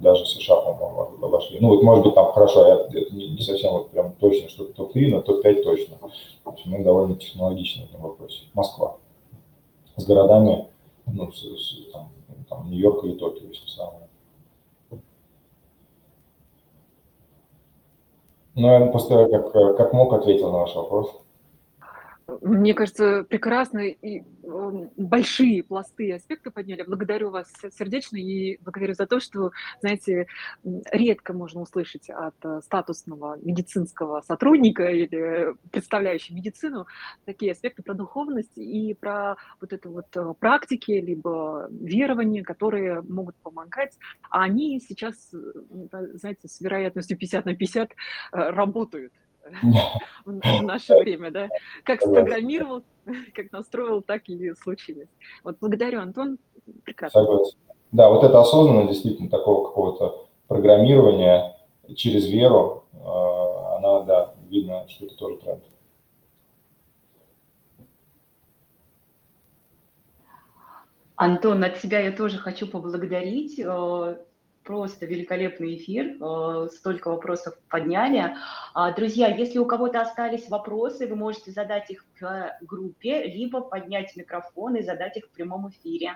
[0.00, 1.58] Даже США, по-моему, вошли.
[1.60, 4.64] Ну, вот, может быть, там хорошо, я, это не, не совсем вот прям точно, что
[4.64, 5.96] топ-3, но топ-5 точно.
[6.44, 8.42] То есть мы довольно технологичны в этом вопросе.
[8.52, 8.96] Москва.
[9.96, 10.66] С городами,
[11.06, 12.10] ну, с, с, там,
[12.48, 14.10] там, Нью-Йорк или Токио, если сравнивать.
[18.54, 21.21] Ну, я просто как, как мог ответил на ваш вопрос.
[22.40, 26.82] Мне кажется, прекрасно и эм, большие пласты аспекты подняли.
[26.82, 29.50] Благодарю вас сердечно и благодарю за то, что,
[29.80, 30.26] знаете,
[30.90, 36.86] редко можно услышать от э, статусного медицинского сотрудника или представляющего медицину
[37.24, 43.36] такие аспекты про духовность и про вот это вот э, практики, либо верования, которые могут
[43.36, 43.96] помогать.
[44.30, 45.38] А они сейчас, э,
[46.14, 47.90] знаете, с вероятностью 50 на 50
[48.32, 49.12] работают
[50.24, 51.48] в наше время, да.
[51.84, 52.82] Как спрограммировал,
[53.34, 55.08] как настроил, так и случилось.
[55.44, 56.38] Вот благодарю, Антон.
[56.84, 57.20] Прекрасно.
[57.22, 57.58] Согласен.
[57.92, 61.56] Да, вот это осознанно действительно такого какого-то программирования
[61.94, 65.64] через веру, а, она, да, видно, что это тоже тренд.
[71.16, 73.60] Антон, от себя я тоже хочу поблагодарить.
[74.64, 78.36] Просто великолепный эфир, э, столько вопросов подняли.
[78.74, 84.14] А, друзья, если у кого-то остались вопросы, вы можете задать их в группе, либо поднять
[84.14, 86.12] микрофон и задать их в прямом эфире.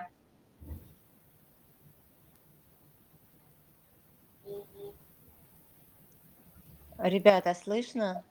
[6.97, 8.23] Ребята, слышно?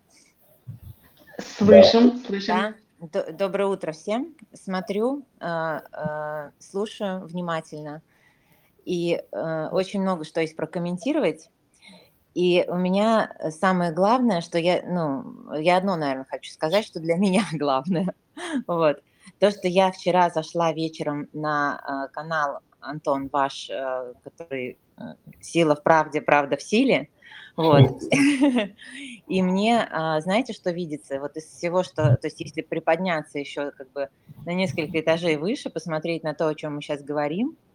[1.38, 2.74] Слышим, слышим.
[2.98, 3.32] Да?
[3.32, 4.34] Доброе утро всем.
[4.54, 8.02] Смотрю, э, э, слушаю внимательно
[8.86, 11.50] и э, очень много что есть прокомментировать.
[12.34, 17.00] И у меня э, самое главное, что я, ну, я одно, наверное, хочу сказать, что
[17.00, 18.14] для меня главное.
[18.66, 19.02] вот.
[19.40, 25.02] То, что я вчера зашла вечером на э, канал Антон ваш, э, который э,
[25.40, 27.08] «Сила в правде, правда в силе»,
[27.56, 28.02] вот.
[29.26, 31.18] И мне, э, знаете, что видится?
[31.18, 32.16] Вот из всего, что...
[32.16, 34.10] То есть если приподняться еще как бы
[34.44, 37.65] на несколько этажей выше, посмотреть на то, о чем мы сейчас говорим, а,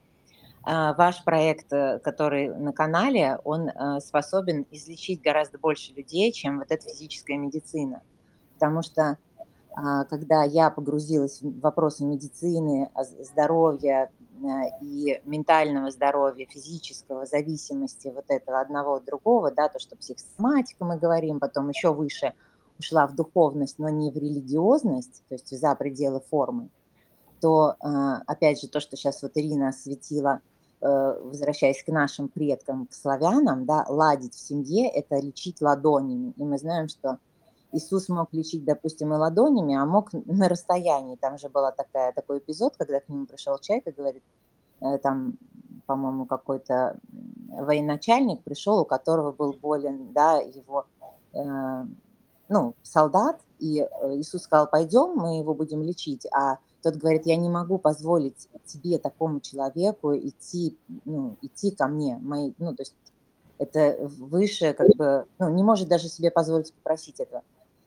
[0.64, 6.72] ваш проект, э, который на канале, он э, способен излечить гораздо больше людей, чем вот
[6.72, 8.02] эта физическая медицина.
[8.54, 9.18] Потому что
[9.74, 12.90] а, когда я погрузилась в вопросы медицины,
[13.20, 14.12] здоровья
[14.44, 14.48] э,
[14.82, 20.98] и ментального здоровья, физического, зависимости вот этого одного от другого, да, то, что психосоматика мы
[20.98, 22.34] говорим, потом еще выше
[22.80, 26.70] ушла в духовность, но не в религиозность, то есть за пределы формы,
[27.42, 27.76] то,
[28.28, 30.40] опять же, то, что сейчас вот Ирина осветила–
[30.82, 36.34] возвращаясь к нашим предкам, к славянам, да, ладить в семье– это лечить ладонями.
[36.38, 37.20] И мы знаем, что
[37.72, 41.18] Иисус мог лечить, допустим, и ладонями, а мог на расстоянии.
[41.18, 41.64] Там же был
[42.16, 44.24] такой эпизод, когда к нему пришел человек и говорит,
[45.04, 45.38] там,
[45.86, 47.00] по-моему, какой-то
[47.50, 50.88] военачальник пришел, у которого был болен, да, его,
[51.34, 51.86] э,
[52.50, 57.50] ну, солдат, и Иисус сказал, пойдем, мы его будем лечить, а тот говорит, я не
[57.50, 62.96] могу позволить тебе, такому человеку, идти, ну, идти ко мне, мои, ну, то есть
[63.58, 67.44] это выше, как бы, ну, не может даже себе позволить попросить этого.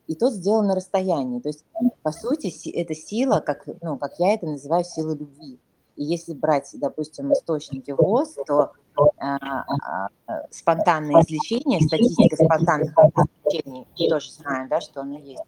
[0.07, 1.41] И тот сделал на расстоянии.
[1.41, 1.65] То есть,
[2.03, 5.59] по сути, это сила, как, ну, как я это называю, сила любви.
[5.97, 8.73] И если брать, допустим, источники ВОЗ, то
[9.19, 10.09] а, а,
[10.51, 12.95] спонтанное излечение, статистика спонтанных
[13.45, 15.43] излечений, тоже знаем, да, что оно есть,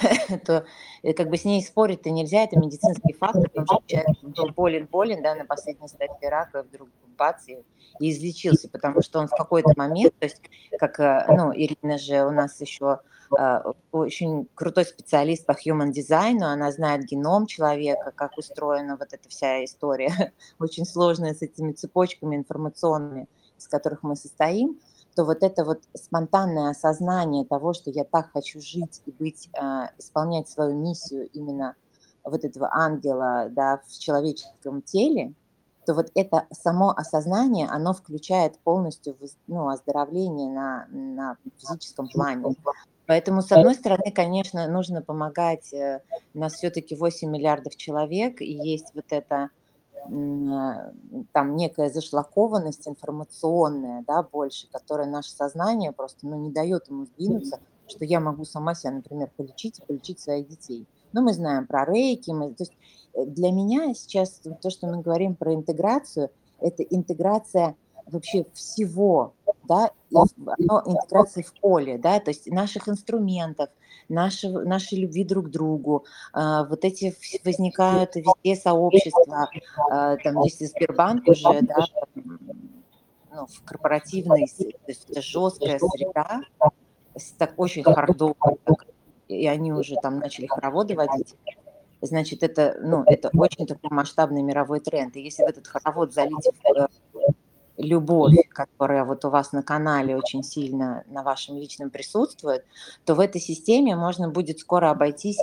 [0.44, 0.64] то
[1.02, 5.22] э, как бы с ней спорить-то нельзя, это медицинский факт, потому что человек был болен-болен,
[5.22, 7.58] да, на последней стадии рака, вдруг бац, и,
[8.00, 10.40] и излечился, потому что он в какой-то момент, то есть,
[10.78, 13.00] как, э, ну, Ирина же у нас еще
[13.36, 19.28] а, очень крутой специалист по human дизайну, она знает геном человека, как устроена вот эта
[19.28, 23.28] вся история, очень сложная с этими цепочками информационными,
[23.58, 24.78] из которых мы состоим,
[25.16, 29.90] то вот это вот спонтанное осознание того, что я так хочу жить и быть, а,
[29.98, 31.74] исполнять свою миссию именно
[32.22, 35.32] вот этого ангела да, в человеческом теле,
[35.86, 42.54] то вот это само осознание, оно включает полностью ну, оздоровление на, на физическом плане.
[43.06, 45.72] Поэтому, с одной стороны, конечно, нужно помогать.
[45.72, 46.00] Э,
[46.34, 49.50] у нас все-таки 8 миллиардов человек, и есть вот это
[50.08, 57.60] там некая зашлакованность информационная, да, больше, которая наше сознание просто, ну, не дает ему сдвинуться,
[57.88, 60.86] что я могу сама себя, например, полечить и полечить своих детей.
[61.12, 62.72] Но мы знаем про рейки, мы, то есть
[63.14, 66.30] э, для меня сейчас то, что мы говорим про интеграцию,
[66.60, 67.76] это интеграция
[68.06, 69.34] вообще всего,
[69.66, 73.70] да, оно интеграции в поле, да, то есть наших инструментов,
[74.08, 76.04] наши, нашей любви друг к другу,
[76.34, 79.48] э, вот эти возникают везде сообщества,
[79.92, 81.84] э, там, если Сбербанк уже, да,
[83.34, 86.40] ну, в корпоративной, то есть это жесткая среда,
[87.38, 88.56] так очень хардовая,
[89.28, 91.34] и они уже там начали хороводы водить,
[92.00, 95.16] значит, это, ну, это очень такой масштабный мировой тренд.
[95.16, 96.86] И если в этот хоровод залить э,
[97.78, 102.64] любовь, которая вот у вас на канале очень сильно на вашем личном присутствует,
[103.04, 105.38] то в этой системе можно будет скоро обойтись,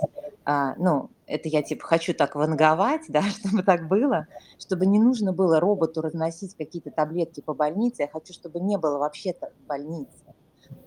[0.45, 4.27] а, ну, это я типа хочу так ванговать, да, чтобы так было,
[4.59, 8.97] чтобы не нужно было роботу разносить какие-то таблетки по больнице, я хочу, чтобы не было
[8.97, 10.11] вообще-то больницы.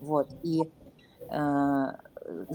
[0.00, 0.62] Вот, и
[1.30, 1.86] э,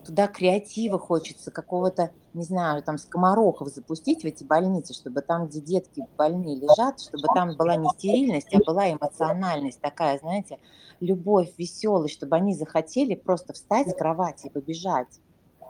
[0.05, 5.61] туда креатива хочется, какого-то, не знаю, там скоморохов запустить в эти больницы, чтобы там, где
[5.61, 10.59] детки больные лежат, чтобы там была не стерильность, а была эмоциональность такая, знаете,
[10.99, 15.19] любовь, веселость, чтобы они захотели просто встать с кровати и побежать,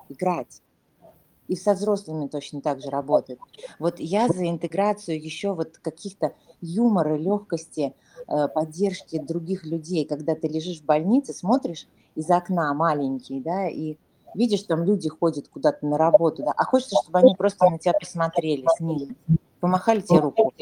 [0.09, 0.61] играть.
[1.47, 3.39] И со взрослыми точно так же работает.
[3.77, 7.93] Вот я за интеграцию еще вот каких-то юмора, легкости,
[8.27, 13.97] э, поддержки других людей, когда ты лежишь в больнице, смотришь, из окна маленький, да, и
[14.35, 17.93] видишь, там люди ходят куда-то на работу, да, а хочется, чтобы они просто на тебя
[17.93, 19.13] посмотрели, снизу,
[19.59, 20.53] помахали тебе руку.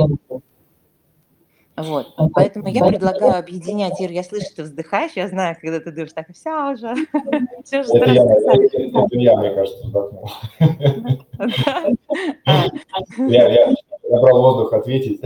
[1.76, 2.08] Вот.
[2.34, 6.28] Поэтому я предлагаю объединять, Ир, я слышу, ты вздыхаешь, я знаю, когда ты думаешь, так,
[6.34, 6.94] все уже,
[7.64, 10.30] все уже это, я, это я, мне кажется, вздохнул.
[13.18, 13.76] Я, я,
[14.10, 15.22] набрал воздух ответить.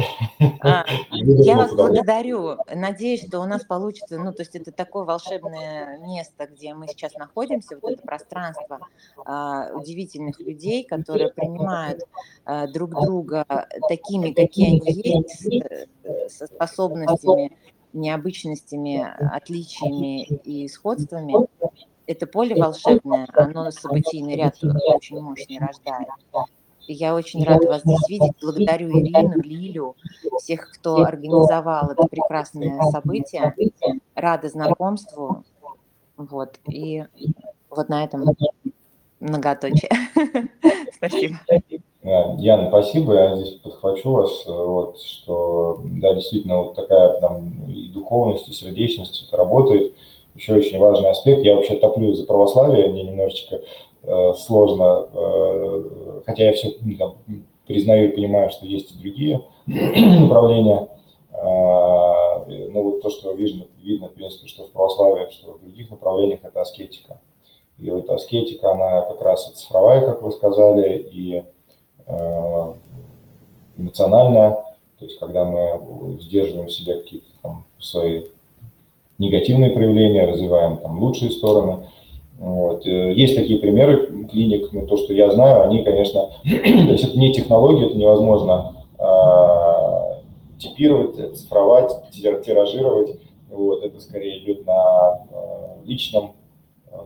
[0.61, 2.57] А, я вас благодарю.
[2.73, 7.13] Надеюсь, что у нас получится, ну, то есть это такое волшебное место, где мы сейчас
[7.15, 8.79] находимся, вот это пространство
[9.25, 12.01] а, удивительных людей, которые принимают
[12.45, 13.45] а, друг друга
[13.87, 17.57] такими, какие они есть, э, со способностями,
[17.93, 21.47] необычностями, отличиями и сходствами.
[22.05, 26.09] Это поле волшебное, оно событийный ряд очень мощный рождает.
[26.87, 28.33] Я очень рада вас здесь видеть.
[28.41, 29.95] Благодарю Ирину, Лилю,
[30.39, 33.55] всех, кто организовал это прекрасное событие.
[34.15, 35.43] Рада знакомству.
[36.17, 36.59] Вот.
[36.67, 37.05] И
[37.69, 38.25] вот на этом
[39.19, 39.89] многоточие.
[40.95, 41.35] Спасибо.
[42.03, 43.13] Яна, спасибо.
[43.13, 49.25] Я здесь подхвачу вас, вот, что да, действительно вот такая там и духовность, и сердечность
[49.25, 49.93] это работает.
[50.35, 51.43] Еще очень важный аспект.
[51.43, 53.92] Я вообще топлю за православие, мне немножечко Э,
[54.35, 57.15] сложно, э, хотя я все ну, там,
[57.65, 60.89] признаю и понимаю, что есть и другие направления.
[61.31, 65.89] А, но вот то, что видно, видно, в принципе, что в православии, что в других
[65.89, 67.19] направлениях, это аскетика.
[67.79, 71.43] И вот аскетика, она как раз и цифровая, как вы сказали, и
[72.05, 72.73] э,
[73.77, 74.51] эмоциональная.
[74.99, 78.25] То есть когда мы сдерживаем в себе какие-то там свои
[79.17, 81.87] негативные проявления, развиваем там лучшие стороны.
[82.43, 82.85] Вот.
[82.85, 87.31] Э, есть такие примеры клиник, ну, то, что я знаю, они, конечно, есть это не
[87.31, 93.17] технология, это невозможно э, типировать, цифровать, тиражировать.
[93.49, 96.33] Вот, это скорее идет на э, личном
[96.91, 96.97] э,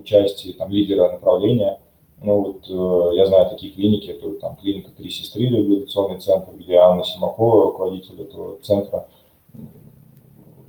[0.00, 1.78] участии там, лидера направления.
[2.20, 6.78] Ну вот э, я знаю такие клиники, это там клиника «Три сестры» реабилитационный центр, где
[6.78, 9.06] Анна Симакова, руководитель этого центра,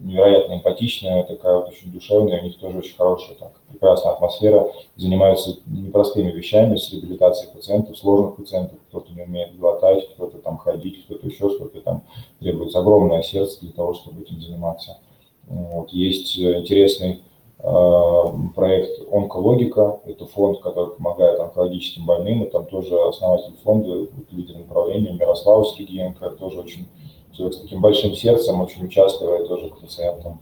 [0.06, 5.58] невероятно эмпатичная, такая вот очень душевная, у них тоже очень хорошая, так, прекрасная атмосфера, занимаются
[5.66, 11.28] непростыми вещами с реабилитацией пациентов, сложных пациентов, кто-то не умеет глотать, кто-то там ходить, кто-то
[11.28, 12.04] еще что-то там,
[12.40, 15.00] требуется огромное сердце для того, чтобы этим заниматься.
[15.48, 15.90] Вот.
[15.92, 17.22] Есть интересный
[17.60, 18.24] э,
[18.56, 20.00] проект «Онкологика».
[20.06, 22.44] Это фонд, который помогает онкологическим больным.
[22.44, 26.88] И там тоже основатель фонда, лидер направления Мирославский Генко, тоже очень
[27.36, 30.40] человек с таким большим сердцем, очень участвует тоже к пациентам.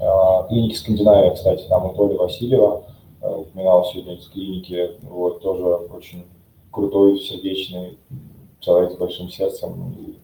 [0.00, 2.84] А, клиники Скандинавия, кстати, там у Толи Васильева,
[3.20, 6.24] э, упоминал сегодня из клиники, вот, тоже очень
[6.70, 7.98] крутой, сердечный
[8.60, 10.18] человек с большим сердцем и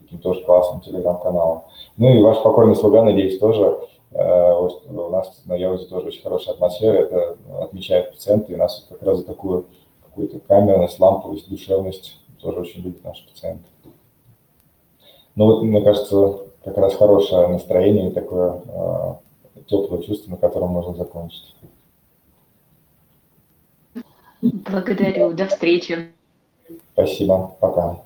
[0.00, 1.62] таким тоже классным телеграм-каналом.
[1.96, 3.78] Ну и ваш покойный слуга, надеюсь, тоже
[4.12, 9.02] э, у нас на Яузе тоже очень хорошая атмосфера, это отмечают пациенты, и нас как
[9.02, 9.66] раз за такую
[10.04, 13.64] какую-то камерность, ламповость, душевность тоже очень любят наши пациенты.
[15.34, 20.70] Ну вот, мне кажется, как раз хорошее настроение и такое э, теплое чувство, на котором
[20.70, 21.54] можно закончить.
[24.42, 25.32] Благодарю.
[25.32, 26.12] До встречи.
[26.92, 27.56] Спасибо.
[27.60, 28.02] Пока.